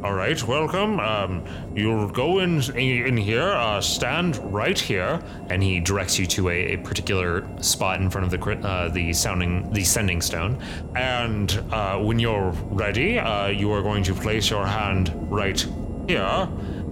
[0.01, 0.97] All right, welcome.
[1.01, 1.43] Um,
[1.75, 3.49] you'll go in in here.
[3.49, 5.19] Uh, stand right here.
[5.49, 9.11] and he directs you to a, a particular spot in front of the uh, the
[9.11, 10.57] sounding the sending stone.
[10.95, 15.59] And uh, when you're ready, uh, you are going to place your hand right
[16.07, 16.47] here.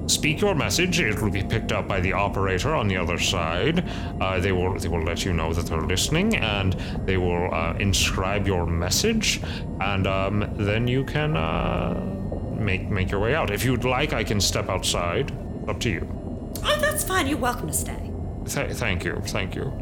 [0.07, 0.99] Speak your message.
[0.99, 3.87] It will be picked up by the operator on the other side.
[4.19, 6.73] Uh, they will they will let you know that they're listening, and
[7.05, 9.41] they will uh, inscribe your message,
[9.79, 12.16] and um, then you can uh,
[12.59, 13.51] make make your way out.
[13.51, 15.31] If you'd like, I can step outside.
[15.67, 16.07] Up to you.
[16.63, 17.27] Oh, that's fine.
[17.27, 18.11] You're welcome to stay.
[18.45, 19.21] Th- thank you.
[19.25, 19.73] Thank you.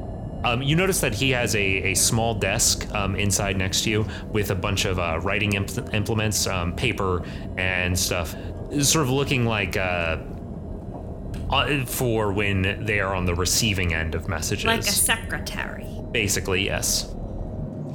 [0.43, 4.07] Um, you notice that he has a, a small desk um, inside next to you
[4.31, 7.25] with a bunch of uh, writing imp- implements, um, paper,
[7.57, 8.35] and stuff.
[8.79, 10.17] Sort of looking like uh,
[11.49, 14.65] uh, for when they are on the receiving end of messages.
[14.65, 15.87] Like a secretary.
[16.11, 17.11] Basically, yes.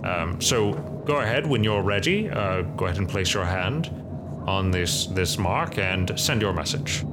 [0.02, 0.72] Um, so
[1.04, 2.30] go ahead when you're ready.
[2.30, 3.90] Uh, go ahead and place your hand
[4.50, 7.04] on this this mark and send your message.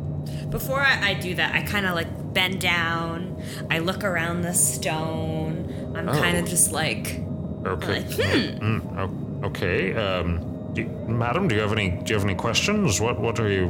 [0.50, 3.41] Before I, I do that, I kind of like bend down.
[3.69, 5.93] I look around the stone.
[5.95, 6.41] I'm kind Oh.
[6.41, 7.06] of just like,
[7.65, 7.93] Okay.
[8.02, 8.65] like, hmm.
[8.65, 9.95] Mm, o- okay.
[9.95, 10.28] Um,
[10.73, 13.00] do, madam, do you have any do you have any questions?
[13.02, 13.67] What what are you?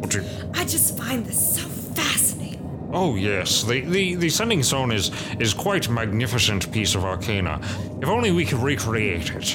[0.00, 0.28] What are you?
[0.54, 1.62] I just find this so
[2.00, 2.64] fascinating.
[2.92, 7.60] Oh yes, the, the the sending stone is is quite a magnificent piece of arcana.
[8.02, 9.48] If only we could recreate it.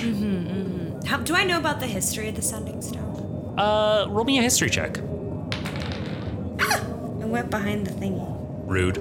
[1.05, 3.12] How do I know about the history of the Sending Stone?
[3.57, 4.97] Uh, roll me a history check.
[6.59, 8.25] I went behind the thingy.
[8.65, 8.97] Rude.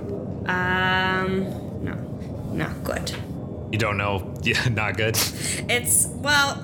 [0.49, 1.45] Um,
[1.85, 1.95] no,
[2.53, 3.13] not good.
[3.71, 4.29] You don't know.
[4.43, 5.17] Yeah, not good.
[5.71, 6.59] It's well,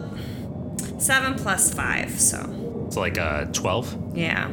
[0.98, 4.16] seven plus five, so It's like uh, 12.
[4.16, 4.51] yeah.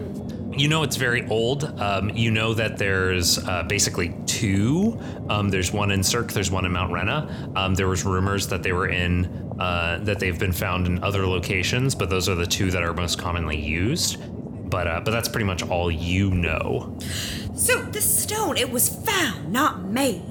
[0.57, 1.63] You know it's very old.
[1.81, 4.97] Um, you know that there's uh, basically two.
[5.29, 6.31] Um, there's one in Cirque.
[6.31, 7.51] There's one in Mount Rena.
[7.55, 9.25] Um, there was rumors that they were in
[9.59, 12.93] uh, that they've been found in other locations, but those are the two that are
[12.93, 14.17] most commonly used.
[14.69, 16.97] But uh, but that's pretty much all you know.
[17.55, 20.21] So this stone, it was found, not made.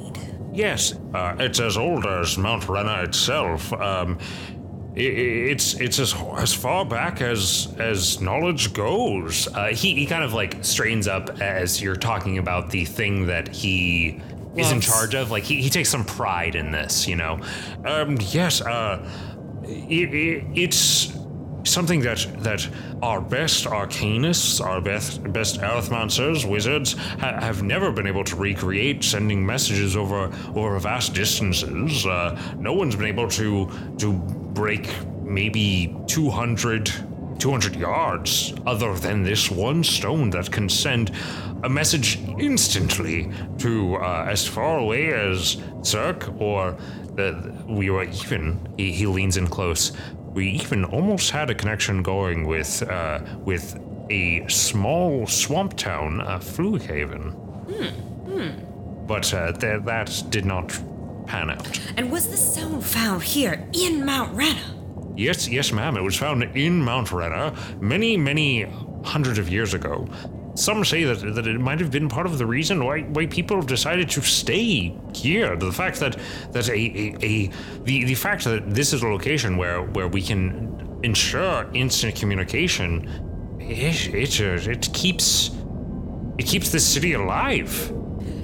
[0.53, 3.73] Yes, uh, it's as old as Mount Rena itself.
[3.73, 4.54] Um, i- i-
[4.97, 9.49] it's it's as as far back as as knowledge goes.
[9.49, 13.49] Uh, he he kind of like straigens up as you're talking about the thing that
[13.49, 14.21] he
[14.57, 15.31] is in charge of.
[15.31, 17.41] Like he, he takes some pride in this, you know.
[17.85, 19.05] Um, yes, uh,
[19.65, 21.14] it, it, it's
[21.65, 22.67] something that that
[23.03, 29.03] our best arcanists, our best best earthmancers, wizards ha- have never been able to recreate
[29.03, 32.07] sending messages over over vast distances.
[32.07, 34.91] Uh, no one's been able to to break
[35.23, 36.93] maybe 200
[37.39, 41.11] 200 yards other than this one stone that can send
[41.65, 46.77] a message instantly to uh, as far away as Cirque or
[47.67, 49.93] we were even He, he leans in close.
[50.35, 53.79] We even almost had a connection going with uh, with
[54.11, 57.35] a small swamp town, uh, Flughaven.
[59.07, 60.69] But uh, th- that did not
[61.27, 61.81] pan out.
[61.97, 64.61] And was the stone found here in Mount Rena?
[65.17, 65.97] Yes, yes, ma'am.
[65.97, 68.67] It was found in Mount Rena many, many
[69.05, 70.09] hundreds of years ago.
[70.55, 73.57] Some say that, that it might have been part of the reason why, why people
[73.57, 75.57] have decided to stay here.
[75.57, 76.17] The fact that
[76.53, 77.51] that a, a, a
[77.83, 83.59] the, the fact that this is a location where, where we can ensure instant communication,
[83.61, 85.51] it, it, it keeps
[86.39, 87.91] it keeps this city alive.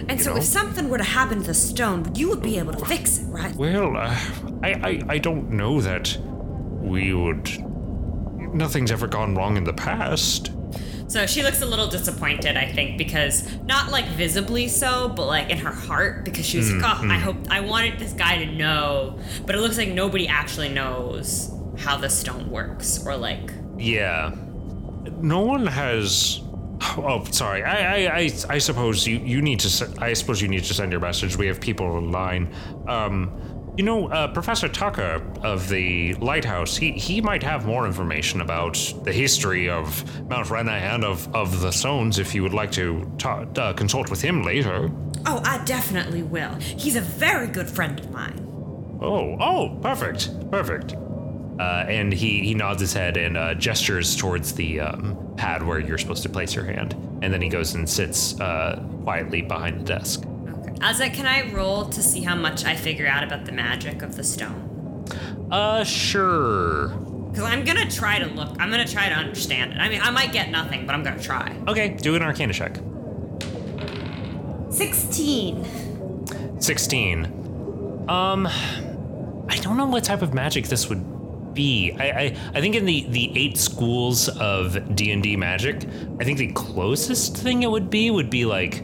[0.08, 0.38] And so know?
[0.38, 3.26] if something were to happen to the stone, you would be able to fix it,
[3.26, 3.54] right?
[3.54, 4.16] Well, uh,
[4.64, 6.16] I, I I don't know that
[6.80, 7.48] we would.
[8.52, 10.50] Nothing's ever gone wrong in the past.
[11.08, 15.50] So she looks a little disappointed, I think, because not like visibly so, but like
[15.50, 18.46] in her heart, because she was like, oh, I hope, I wanted this guy to
[18.46, 24.34] know, but it looks like nobody actually knows how the stone works, or like, Yeah.
[25.20, 26.40] No one has.
[26.96, 27.62] Oh, sorry.
[27.62, 29.94] I, I, I, I suppose you, you need to.
[29.98, 31.36] I suppose you need to send your message.
[31.36, 32.54] We have people online.
[32.86, 36.76] Um, you know, uh, Professor Tucker of the lighthouse.
[36.76, 41.60] He he might have more information about the history of Mount Rena and of, of
[41.60, 42.18] the stones.
[42.18, 44.90] If you would like to ta- uh, consult with him later.
[45.26, 46.54] oh, I definitely will.
[46.56, 48.46] He's a very good friend of mine.
[49.00, 50.94] Oh, oh, perfect, perfect.
[51.58, 55.78] Uh, and he, he nods his head and uh, gestures towards the um, pad where
[55.78, 56.94] you're supposed to place your hand.
[57.22, 60.24] And then he goes and sits uh, quietly behind the desk.
[60.82, 60.92] Okay.
[60.92, 64.16] Azza, can I roll to see how much I figure out about the magic of
[64.16, 65.06] the stone?
[65.50, 66.88] Uh, sure.
[67.30, 68.56] Because I'm gonna try to look.
[68.58, 69.78] I'm gonna try to understand it.
[69.78, 71.56] I mean, I might get nothing, but I'm gonna try.
[71.68, 72.78] Okay, do an arcana check.
[74.70, 76.60] 16.
[76.60, 78.04] 16.
[78.08, 81.92] Um, I don't know what type of magic this would be.
[81.98, 85.84] I, I, I think in the, the eight schools of D&D magic,
[86.20, 88.82] I think the closest thing it would be would be like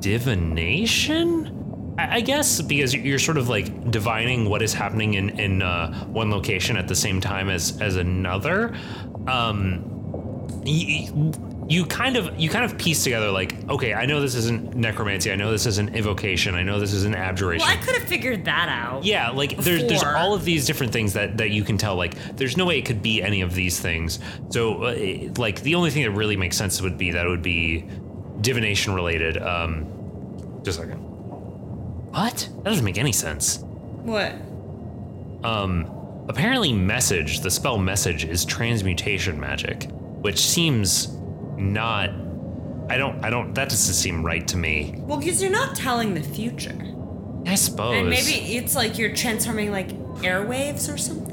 [0.00, 1.94] divination?
[1.98, 6.04] I, I guess because you're sort of like divining what is happening in, in uh,
[6.06, 8.74] one location at the same time as, as another.
[9.26, 9.84] Um,
[10.64, 11.32] y- y-
[11.68, 15.30] you kind of you kind of piece together like okay i know this isn't necromancy
[15.30, 18.08] i know this isn't evocation i know this is an abjuration Well, I could have
[18.08, 19.04] figured that out.
[19.04, 22.16] yeah like there's there's all of these different things that that you can tell like
[22.36, 24.96] there's no way it could be any of these things so uh,
[25.36, 27.84] like the only thing that really makes sense would be that it would be
[28.40, 29.86] divination related um
[30.62, 33.58] just a second what that doesn't make any sense
[34.02, 34.32] What?
[35.44, 35.90] um
[36.28, 39.88] apparently message the spell message is transmutation magic
[40.22, 41.08] which seems
[41.56, 42.10] not
[42.88, 46.14] i don't i don't that doesn't seem right to me Well, because you're not telling
[46.14, 46.76] the future.
[47.46, 49.88] i suppose And maybe it's like you're transforming like
[50.22, 51.28] airwaves or something.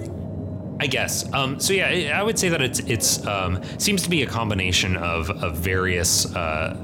[0.79, 1.25] I guess.
[1.33, 4.27] Um, so yeah, I I would say that it's it's um, seems to be a
[4.27, 6.27] combination of of various.
[6.35, 6.77] Uh,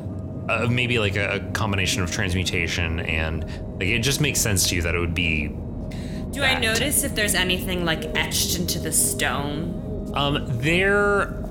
[0.50, 3.44] of maybe like a, a combination of transmutation and
[3.80, 5.48] like it just makes sense to you that it would be
[6.32, 10.12] Do I notice if there's anything like etched into the stone?
[10.16, 11.44] Um, there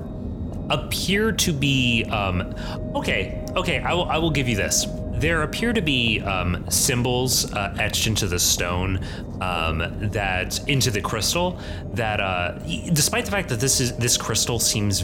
[0.69, 2.55] appear to be um,
[2.95, 3.43] okay.
[3.55, 4.05] Okay, I will.
[4.05, 4.87] I will give you this.
[5.13, 9.05] There appear to be um, symbols uh, etched into the stone,
[9.41, 11.59] um, that into the crystal.
[11.93, 12.57] That, uh,
[12.93, 15.01] despite the fact that this is this crystal seems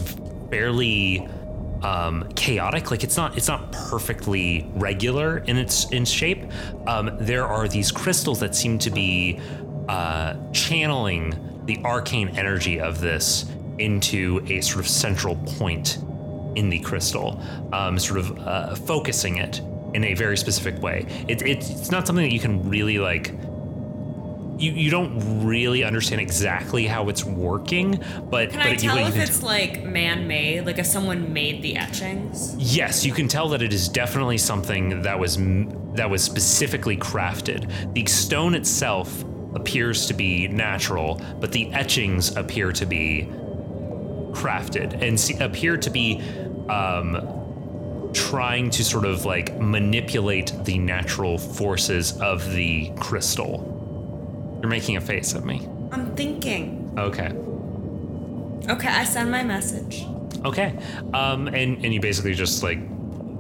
[0.50, 1.28] fairly
[1.84, 6.44] um, chaotic, like it's not it's not perfectly regular in its in shape.
[6.88, 9.40] Um, there are these crystals that seem to be
[9.88, 13.46] uh, channeling the arcane energy of this
[13.78, 16.00] into a sort of central point
[16.56, 19.62] in the crystal, um, sort of uh, focusing it
[19.94, 21.06] in a very specific way.
[21.28, 23.34] It, it's not something that you can really like.
[24.60, 29.06] You, you don't really understand exactly how it's working, but Can but I tell you
[29.06, 32.56] if it's like man-made, like if someone made the etchings?
[32.58, 35.38] Yes, you can tell that it is definitely something that was
[35.94, 37.94] that was specifically crafted.
[37.94, 39.24] The stone itself
[39.56, 43.28] appears to be natural, but the etchings appear to be
[44.32, 46.22] crafted and se- appear to be
[46.70, 53.76] um, trying to sort of like manipulate the natural forces of the crystal.
[54.62, 55.68] You're making a face at me.
[55.92, 56.94] I'm thinking.
[56.98, 57.34] Okay.
[58.72, 60.06] Okay, I send my message.
[60.46, 60.78] Okay.
[61.14, 62.80] Um, and and you basically just like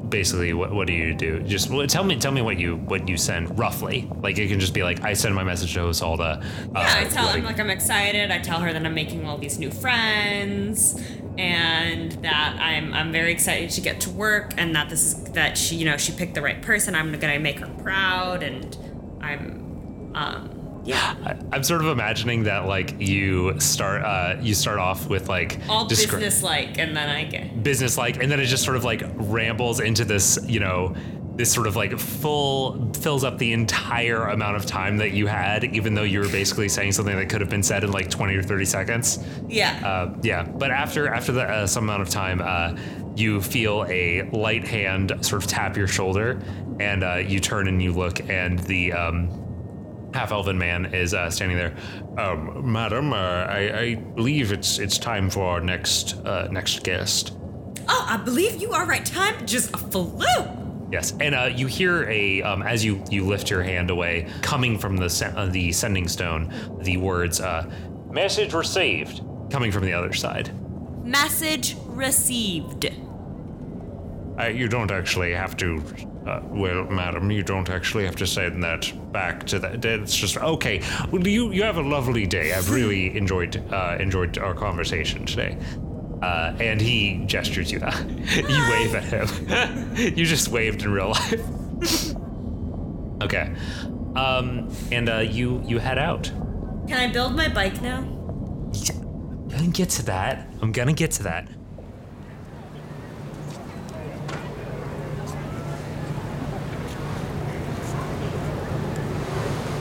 [0.09, 1.41] basically what, what do you do?
[1.41, 4.09] Just well, tell me tell me what you what you send roughly.
[4.21, 6.43] Like it can just be like I send my message to Hosalda.
[6.43, 8.31] Uh, Yeah, I tell like, him like I'm excited.
[8.31, 10.99] I tell her that I'm making all these new friends
[11.37, 15.57] and that I'm I'm very excited to get to work and that this is that
[15.57, 16.95] she you know she picked the right person.
[16.95, 18.75] I'm gonna make her proud and
[19.21, 20.58] I'm um
[20.89, 21.15] yeah.
[21.23, 25.59] I, I'm sort of imagining that like you start uh, you start off with like
[25.69, 28.83] all business like and then I get business like and then it just sort of
[28.83, 30.95] like rambles into this you know
[31.35, 35.63] this sort of like full fills up the entire amount of time that you had
[35.63, 38.35] even though you were basically saying something that could have been said in like 20
[38.35, 39.25] or 30 seconds.
[39.47, 39.79] Yeah.
[39.85, 40.43] Uh, yeah.
[40.43, 42.75] But after after the, uh, some amount of time uh,
[43.15, 46.41] you feel a light hand sort of tap your shoulder
[46.79, 49.29] and uh, you turn and you look and the um,
[50.13, 51.75] half elven man is uh, standing there
[52.17, 57.33] um, madam uh, I, I believe it's it's time for our next uh, next guest
[57.89, 59.05] oh I believe you are right.
[59.05, 60.25] Time just flew.
[60.91, 64.77] Yes, and uh, you hear a um, as you you lift your hand away, coming
[64.77, 67.69] from the uh, the sending stone, the words uh,
[68.09, 70.51] "message received" coming from the other side.
[71.05, 72.89] Message received.
[74.39, 75.83] Uh, you don't actually have to.
[76.29, 79.83] Uh, well, madam, you don't actually have to send that back to that.
[79.83, 80.79] It's just okay.
[81.11, 82.53] Well, you you have a lovely day.
[82.53, 85.57] I've really enjoyed uh, enjoyed our conversation today.
[86.21, 87.79] Uh, and he gestures you.
[88.35, 89.95] you wave at him.
[89.95, 91.33] you just waved in real life.
[93.23, 93.51] okay.
[94.15, 96.25] Um, and uh, you you head out.
[96.87, 98.01] Can I build my bike now?
[98.01, 100.47] I'm gonna get to that.
[100.61, 101.47] I'm gonna get to that.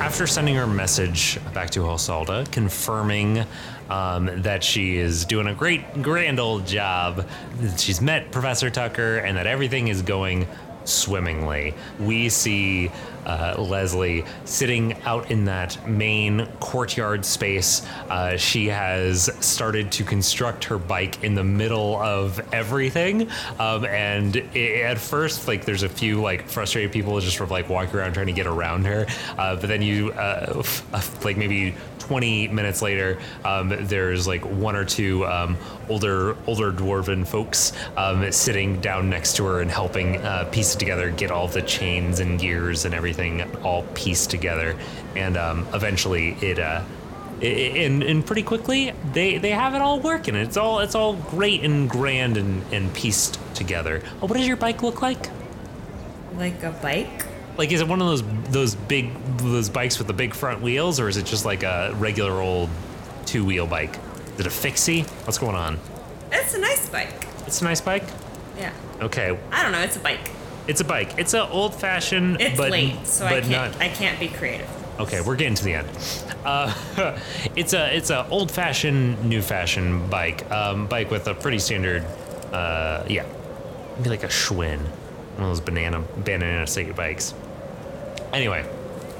[0.08, 3.44] After sending her message back to Hosalda, confirming
[3.90, 7.28] um, that she is doing a great, grand old job,
[7.60, 10.48] that she's met Professor Tucker, and that everything is going
[10.88, 11.74] swimmingly.
[11.98, 12.90] We see
[13.26, 17.86] uh, Leslie sitting out in that main courtyard space.
[18.08, 23.28] Uh, she has started to construct her bike in the middle of everything.
[23.58, 27.50] Um, and i at first, like, there's a few like frustrated people just sort of
[27.50, 29.06] like walking around trying to get around her.
[29.36, 30.62] Uh, but then you, uh,
[31.22, 31.74] like, maybe
[32.08, 35.58] 20 minutes later, um, there's like one or two um,
[35.90, 40.78] older older dwarven folks um, sitting down next to her and helping uh, piece it
[40.78, 44.74] together, get all the chains and gears and everything all pieced together,
[45.16, 46.58] and um, eventually it.
[46.58, 46.82] Uh,
[47.42, 47.46] i- i-
[47.84, 50.34] and, and pretty quickly they, they have it all working.
[50.34, 54.00] It's all it's all great and grand and, and pieced together.
[54.22, 55.28] Oh, what does your bike look like?
[56.36, 57.26] Like a bike?
[57.58, 61.00] Like, is it one of those those big those bikes with the big front wheels,
[61.00, 62.70] or is it just like a regular old
[63.26, 63.98] two wheel bike?
[64.34, 65.02] Is it a fixie?
[65.24, 65.78] What's going on?
[66.30, 67.26] It's a nice bike.
[67.46, 68.04] It's a nice bike.
[68.56, 68.72] Yeah.
[69.00, 69.80] Okay, I don't know.
[69.80, 70.30] It's a bike.
[70.68, 71.18] it's a bike.
[71.18, 73.50] It's a old fashioned, It's but late, so I can't.
[73.50, 73.80] not.
[73.80, 74.68] I can't be creative.
[75.00, 75.88] Okay, we're getting to the end.
[76.44, 76.72] Uh,
[77.56, 80.48] it's a it's a old fashioned, new fashioned bike.
[80.50, 82.04] Um, bike with a pretty standard,
[82.52, 83.26] uh, yeah,
[83.96, 87.34] maybe like a Schwinn, one of those banana banana stick bikes.
[88.32, 88.68] Anyway,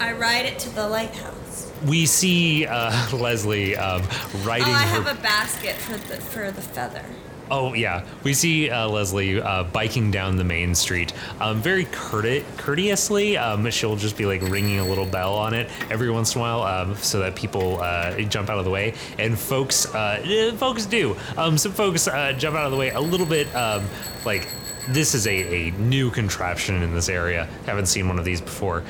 [0.00, 1.70] I ride it to the lighthouse.
[1.86, 4.02] we see uh, Leslie um,
[4.44, 5.02] riding Oh, I her.
[5.02, 7.04] have a basket for the for the feather.
[7.50, 11.14] Oh yeah, we see uh, Leslie uh, biking down the main street.
[11.40, 15.70] Um, very courte- courteously, um, she'll just be like ringing a little bell on it
[15.90, 18.92] every once in a while, um, so that people uh, jump out of the way.
[19.18, 21.16] And folks, uh, eh, folks do.
[21.38, 23.46] Um, some folks uh, jump out of the way a little bit.
[23.56, 23.86] Um,
[24.26, 24.46] like
[24.88, 27.46] this is a, a new contraption in this area.
[27.66, 28.84] Haven't seen one of these before.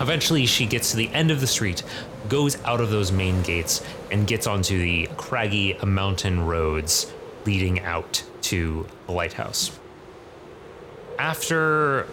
[0.00, 1.82] Eventually, she gets to the end of the street,
[2.28, 7.12] goes out of those main gates, and gets onto the craggy mountain roads
[7.44, 9.78] leading out to the lighthouse.
[11.18, 12.08] After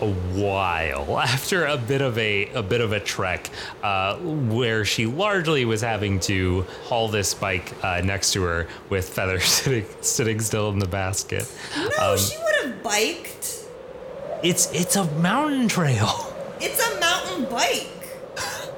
[0.00, 3.50] a while, after a bit of a a bit of a trek,
[3.82, 9.08] uh, where she largely was having to haul this bike uh, next to her with
[9.08, 11.50] Feather sitting sitting still in the basket.
[11.98, 13.64] No, she would have biked.
[14.42, 16.32] It's it's a mountain trail.
[16.60, 17.88] It's a mountain bike.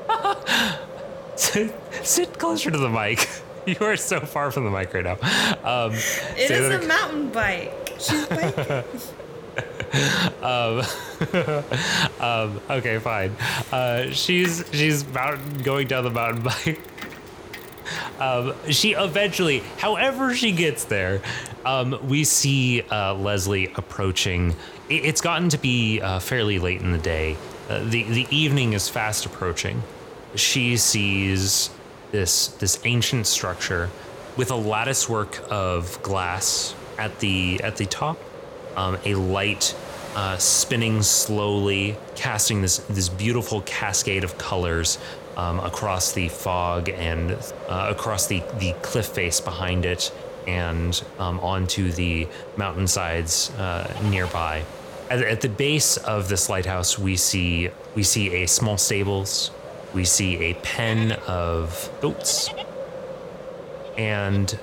[1.36, 3.28] sit, sit closer to the mic.
[3.66, 5.18] You are so far from the mic right now.
[5.62, 7.94] Um, It say a mountain bike.
[7.98, 8.82] She's biking.
[12.20, 13.30] Um, okay, fine.
[13.70, 16.80] Uh, she's she's mountain going down the mountain bike.
[18.18, 21.20] Um, she eventually, however she gets there,
[21.64, 24.50] um, we see uh, Leslie approaching.
[24.88, 27.36] It, it's gotten to be uh, fairly late in the day.
[27.68, 29.82] Uh, the the evening is fast approaching.
[30.34, 31.70] She sees
[32.10, 33.90] this this ancient structure
[34.36, 38.18] with a lattice work of glass at the at the top
[38.76, 39.74] um, a light
[40.14, 44.98] uh, spinning slowly, casting this this beautiful cascade of colors
[45.36, 47.32] um, across the fog and
[47.68, 50.12] uh, across the the cliff face behind it,
[50.46, 54.64] and um, onto the mountainsides uh, nearby.
[55.10, 59.50] At, at the base of this lighthouse, we see we see a small stables,
[59.94, 62.50] we see a pen of goats,
[63.96, 64.58] and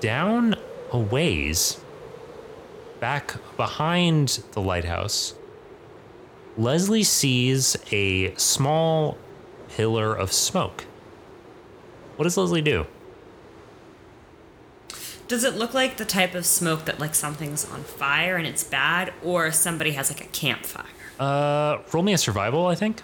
[0.00, 0.56] down
[0.90, 1.80] a ways
[3.04, 5.34] back behind the lighthouse,
[6.56, 9.18] Leslie sees a small
[9.68, 10.86] pillar of smoke.
[12.16, 12.86] What does Leslie do?
[15.28, 18.64] Does it look like the type of smoke that like something's on fire and it's
[18.64, 20.86] bad, or somebody has like a campfire?
[21.20, 23.02] Uh, roll me a survival, I think.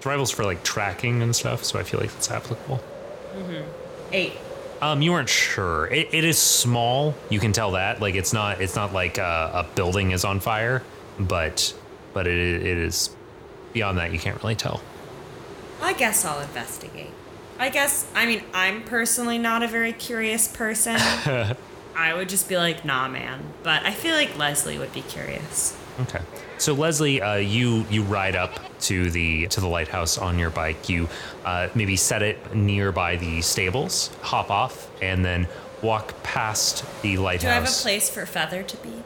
[0.00, 2.82] Survival's for like tracking and stuff, so I feel like it's applicable.
[4.10, 4.32] Eight.
[4.80, 5.86] Um, you weren't sure.
[5.86, 7.14] It, it is small.
[7.30, 8.00] You can tell that.
[8.00, 8.60] Like it's not.
[8.60, 10.82] It's not like a, a building is on fire,
[11.18, 11.74] but
[12.14, 13.10] but it, it is
[13.72, 14.12] beyond that.
[14.12, 14.80] You can't really tell.
[15.80, 17.10] I guess I'll investigate.
[17.58, 20.96] I guess, I mean, I'm personally not a very curious person.
[21.96, 23.42] I would just be like, nah, man.
[23.64, 25.76] But I feel like Leslie would be curious.
[26.02, 26.20] Okay.
[26.58, 30.88] So Leslie, uh, you you ride up to the to the lighthouse on your bike.
[30.88, 31.08] You
[31.44, 35.48] uh, maybe set it nearby the stables, hop off, and then
[35.82, 37.42] walk past the lighthouse.
[37.42, 39.02] Do I have a place for Feather to be?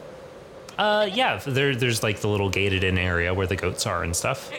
[0.78, 1.36] Uh, yeah.
[1.36, 4.50] There, there's like the little gated in area where the goats are and stuff.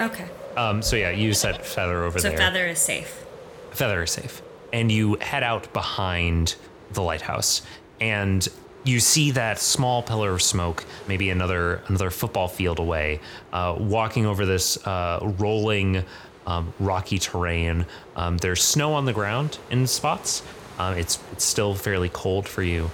[0.00, 0.28] Okay.
[0.56, 2.36] Um, so yeah, you set Feather over So there.
[2.36, 3.24] So Feather is safe.
[3.70, 4.42] Feather is safe.
[4.72, 6.56] And you head out behind
[6.92, 7.62] the lighthouse
[8.00, 8.46] and
[8.84, 13.20] you see that small pillar of smoke, maybe another another football field away,
[13.52, 16.04] uh, walking over this uh, rolling,
[16.46, 17.86] um, rocky terrain.
[18.16, 20.42] Um, there's snow on the ground in spots.
[20.78, 22.90] Um, it's it's still fairly cold for you,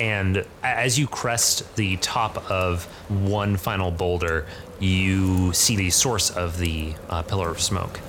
[0.00, 4.46] and as you crest the top of one final boulder,
[4.80, 8.00] you see the source of the uh, pillar of smoke.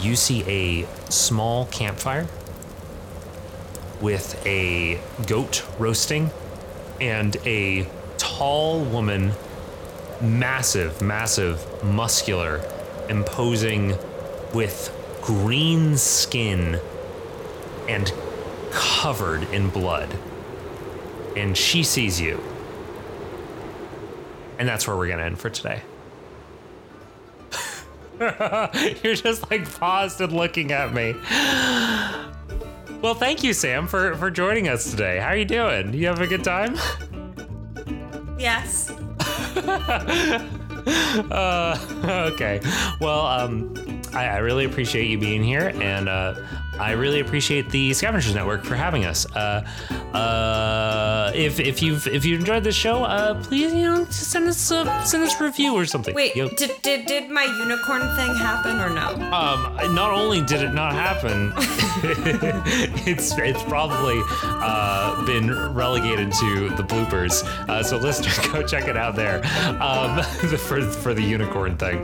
[0.00, 2.26] You see a small campfire
[4.00, 6.30] with a goat roasting
[7.00, 7.86] and a
[8.18, 9.32] tall woman,
[10.20, 12.60] massive, massive, muscular,
[13.08, 13.96] imposing
[14.52, 16.78] with green skin
[17.88, 18.12] and
[18.70, 20.14] covered in blood.
[21.36, 22.42] And she sees you.
[24.58, 25.82] And that's where we're going to end for today.
[29.02, 31.14] You're just like paused and looking at me.
[33.02, 35.18] Well, thank you, Sam, for, for joining us today.
[35.18, 35.94] How are you doing?
[35.94, 36.76] You have a good time?
[38.38, 38.90] Yes.
[42.04, 42.60] okay.
[43.00, 43.74] Well, um,
[44.12, 46.34] I, I really appreciate you being here, and uh,
[46.78, 49.26] I really appreciate the Scavengers Network for having us.
[49.36, 49.62] Uh,
[50.16, 54.70] uh, if if you've if you enjoyed the show, uh, please you know send us
[54.70, 56.14] a send us a review or something.
[56.14, 59.10] Wait, Yo- did, did did my unicorn thing happen or no?
[59.32, 61.52] Um, not only did it not happen,
[63.10, 67.44] it's it's probably uh, been relegated to the bloopers.
[67.68, 69.44] Uh, so listeners, go check it out there
[69.82, 70.22] um,
[70.58, 71.98] for for the unicorn thing.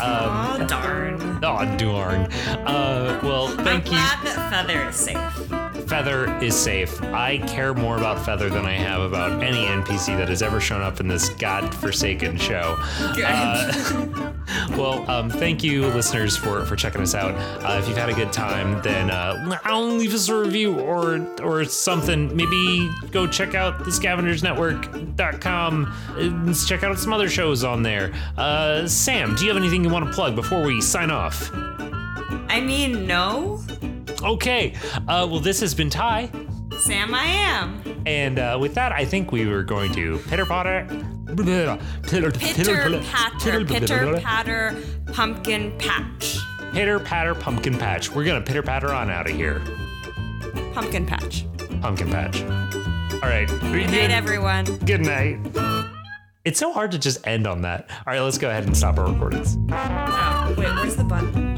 [0.00, 1.20] oh darn.
[1.42, 2.22] oh darn.
[2.66, 3.92] Uh, well, I'm thank you.
[3.92, 5.59] glad that Feather is safe.
[5.90, 7.02] Feather is safe.
[7.02, 10.82] I care more about Feather than I have about any NPC that has ever shown
[10.82, 12.76] up in this godforsaken show.
[12.78, 14.32] Uh,
[14.70, 17.32] well, um, thank you, listeners, for, for checking us out.
[17.64, 21.26] Uh, if you've had a good time, then uh, I'll leave us a review or
[21.42, 22.36] or something.
[22.36, 28.12] Maybe go check out the scavengersnetwork.com and check out some other shows on there.
[28.38, 31.50] Uh, Sam, do you have anything you want to plug before we sign off?
[31.52, 33.60] I mean, no.
[34.22, 34.74] Okay.
[35.08, 36.30] Uh, well, this has been Ty.
[36.80, 38.02] Sam, I am.
[38.06, 40.86] And uh, with that, I think we were going to pitter patter.
[41.26, 42.30] Pitter Pitter
[43.02, 44.76] patter, pitter patter,
[45.12, 46.38] pumpkin patch.
[46.72, 48.10] Pitter patter pumpkin patch.
[48.10, 49.62] We're gonna pitter patter on out of here.
[50.72, 51.46] Pumpkin patch.
[51.80, 52.42] Pumpkin patch.
[52.42, 53.46] All right.
[53.48, 54.64] Good night, everyone.
[54.78, 55.38] Good night.
[56.44, 57.88] It's so hard to just end on that.
[57.90, 59.56] All right, let's go ahead and stop our recordings.
[59.70, 61.49] Oh, wait, where's the button?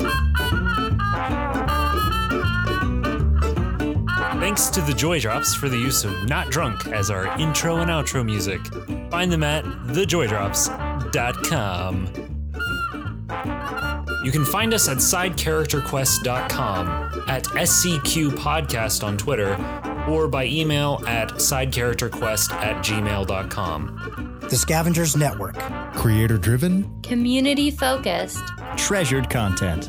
[4.42, 7.88] Thanks to the Joy Drops for the use of Not Drunk as our intro and
[7.88, 8.60] outro music.
[9.08, 12.08] Find them at thejoydrops.com.
[14.24, 16.88] You can find us at sidecharacterquest.com,
[17.28, 19.54] at SCQ Podcast on Twitter,
[20.08, 24.38] or by email at sidecharacterquest at gmail.com.
[24.50, 25.56] The Scavengers Network.
[25.94, 28.42] Creator driven, Community focused.
[28.76, 29.88] treasured content.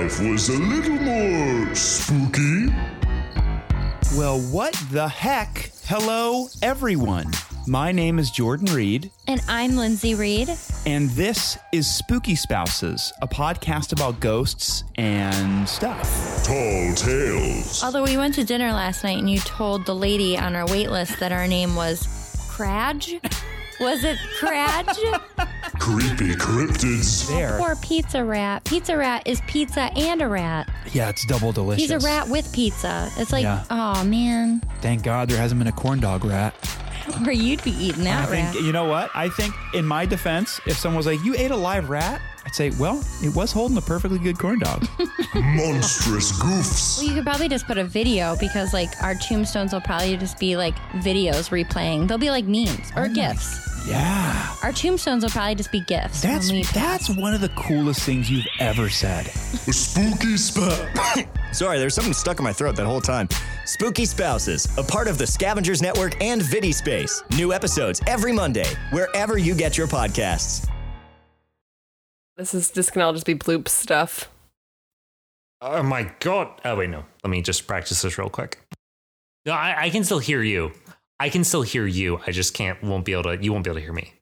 [0.00, 2.68] Life was a little more spooky?
[4.16, 5.72] Well, what the heck?
[5.84, 7.26] Hello, everyone.
[7.66, 10.48] My name is Jordan Reed, And I'm Lindsay Reed.
[10.86, 16.44] and this is Spooky Spouses, a podcast about ghosts and stuff.
[16.46, 17.84] Tall tales.
[17.84, 20.90] Although we went to dinner last night and you told the lady on our wait
[20.90, 22.06] list that our name was
[22.48, 23.20] Cradge.
[23.80, 24.96] Was it Cradge?
[25.78, 27.26] Creepy cryptids.
[27.28, 27.58] There.
[27.60, 28.62] or Pizza Rat?
[28.64, 30.68] Pizza Rat is pizza and a rat.
[30.92, 31.82] Yeah, it's double delicious.
[31.82, 33.10] He's a rat with pizza.
[33.16, 33.64] It's like, Yeah.
[33.70, 36.54] oh man, Thank God there hasn't been a corn dog rat.
[37.26, 38.62] or you'd be eating I that think, rat.
[38.62, 39.10] you know what?
[39.14, 42.20] I think, in my defense, if someone was like, You ate a live rat?
[42.44, 44.86] I'd say, Well, it was holding a perfectly good corn dog.
[45.34, 46.98] Monstrous goofs.
[46.98, 50.38] Well, you could probably just put a video because like our tombstones will probably just
[50.38, 52.06] be like videos replaying.
[52.08, 53.66] They'll be like memes or oh gifs.
[53.86, 54.54] Yeah.
[54.62, 56.22] Our tombstones will probably just be gifts.
[56.22, 59.26] That's when we that's one of the coolest things you've ever said.
[59.26, 60.86] A spooky spot.
[61.52, 63.28] Sorry, there's something stuck in my throat that whole time.
[63.64, 67.22] Spooky Spouses, a part of the Scavengers Network and Vidi Space.
[67.36, 70.68] New episodes every Monday, wherever you get your podcasts.
[72.36, 74.30] This is this can all just be bloop stuff.
[75.60, 76.60] Oh my god.
[76.64, 77.04] Oh wait, no.
[77.22, 78.58] Let me just practice this real quick.
[79.46, 80.72] No, I, I can still hear you.
[81.20, 82.20] I can still hear you.
[82.26, 82.82] I just can't.
[82.82, 83.36] Won't be able to.
[83.40, 84.14] You won't be able to hear me.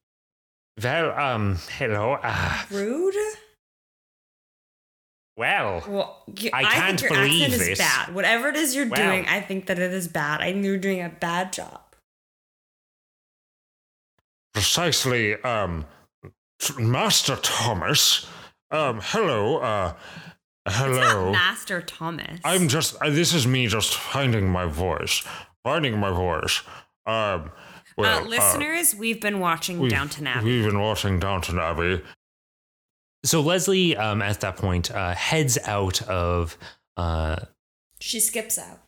[0.82, 2.18] Well, um, hello.
[2.22, 3.14] Uh, Rude.
[5.36, 7.68] well, Well, you, I I, can't think your believe accent this.
[7.70, 8.14] is bad.
[8.14, 8.96] Whatever it is you're Wow.
[8.96, 10.40] doing, I think that it is bad.
[10.40, 11.80] I think you're doing a bad job.
[14.54, 15.86] Precisely, um,
[16.78, 18.26] Master Thomas.
[18.70, 19.94] Um, hello, uh,
[20.66, 21.26] It's hello.
[21.26, 22.40] not Master Thomas.
[22.44, 25.24] I'm just, uh, this is me just finding my voice.
[25.64, 26.62] Finding my voice.
[27.08, 27.50] Um,
[27.96, 30.44] well, uh, listeners, we've been watching we've- Downton Abbey.
[30.44, 32.02] We've been watching Downton Abbey.
[33.24, 36.56] so Leslie, um, at that point, uh, heads out of.
[36.96, 37.36] Uh,
[37.98, 38.80] She skips out.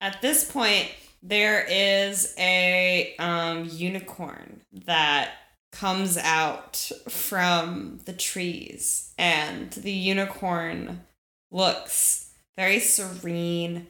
[0.00, 0.90] At this point,
[1.22, 5.30] there is a um, unicorn that
[5.72, 11.04] comes out from the trees, and the unicorn
[11.50, 13.86] looks very serene,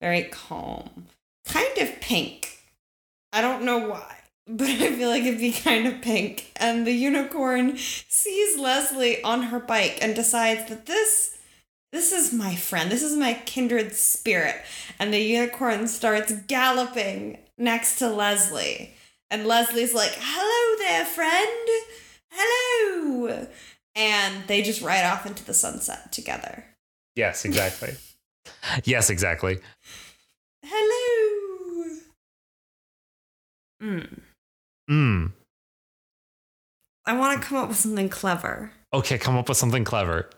[0.00, 1.06] very calm,
[1.46, 2.58] kind of pink.
[3.34, 4.16] I don't know why,
[4.48, 6.50] but I feel like it'd be kind of pink.
[6.56, 11.36] And the unicorn sees Leslie on her bike and decides that this
[11.90, 12.90] this is my friend.
[12.90, 14.56] This is my kindred spirit.
[14.98, 18.92] And the unicorn starts galloping next to Leslie.
[19.30, 21.68] And Leslie's like, hello there, friend.
[22.30, 23.46] Hello.
[23.94, 26.64] And they just ride off into the sunset together.
[27.16, 27.94] yes, exactly.
[28.84, 29.58] yes, exactly.
[30.62, 31.38] Hello.
[33.82, 34.20] Mm.
[34.90, 35.32] Mm.
[37.06, 38.72] I want to come up with something clever.
[38.92, 40.28] Okay, come up with something clever.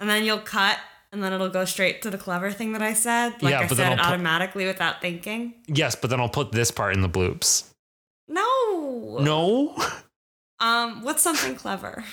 [0.00, 0.78] And then you'll cut,
[1.12, 3.42] and then it'll go straight to the clever thing that I said.
[3.42, 5.54] Like Yeah, I but then said it I'll put- automatically without thinking.
[5.66, 7.68] Yes, but then I'll put this part in the bloops.
[8.28, 9.18] No.
[9.20, 9.76] No.
[10.60, 12.04] Um, what's something clever?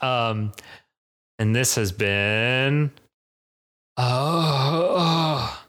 [0.00, 0.52] Um,
[1.38, 2.90] and this has been.
[3.96, 5.64] Oh,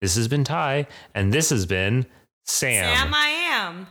[0.00, 2.06] this has been Ty, and this has been
[2.46, 2.96] Sam.
[2.96, 3.86] Sam, I am.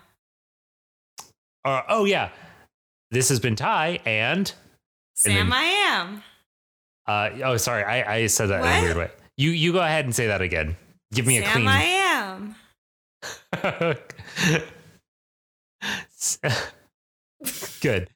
[1.63, 2.29] Uh, oh yeah,
[3.11, 4.51] this has been Ty, and
[5.15, 6.23] Sam, then- I am.
[7.07, 9.09] uh, oh sorry, I, I said that in a weird way.
[9.37, 10.75] You you go ahead and say that again.
[11.13, 11.67] Give me a Sam, clean.
[11.67, 12.55] I am.
[17.81, 18.09] Good.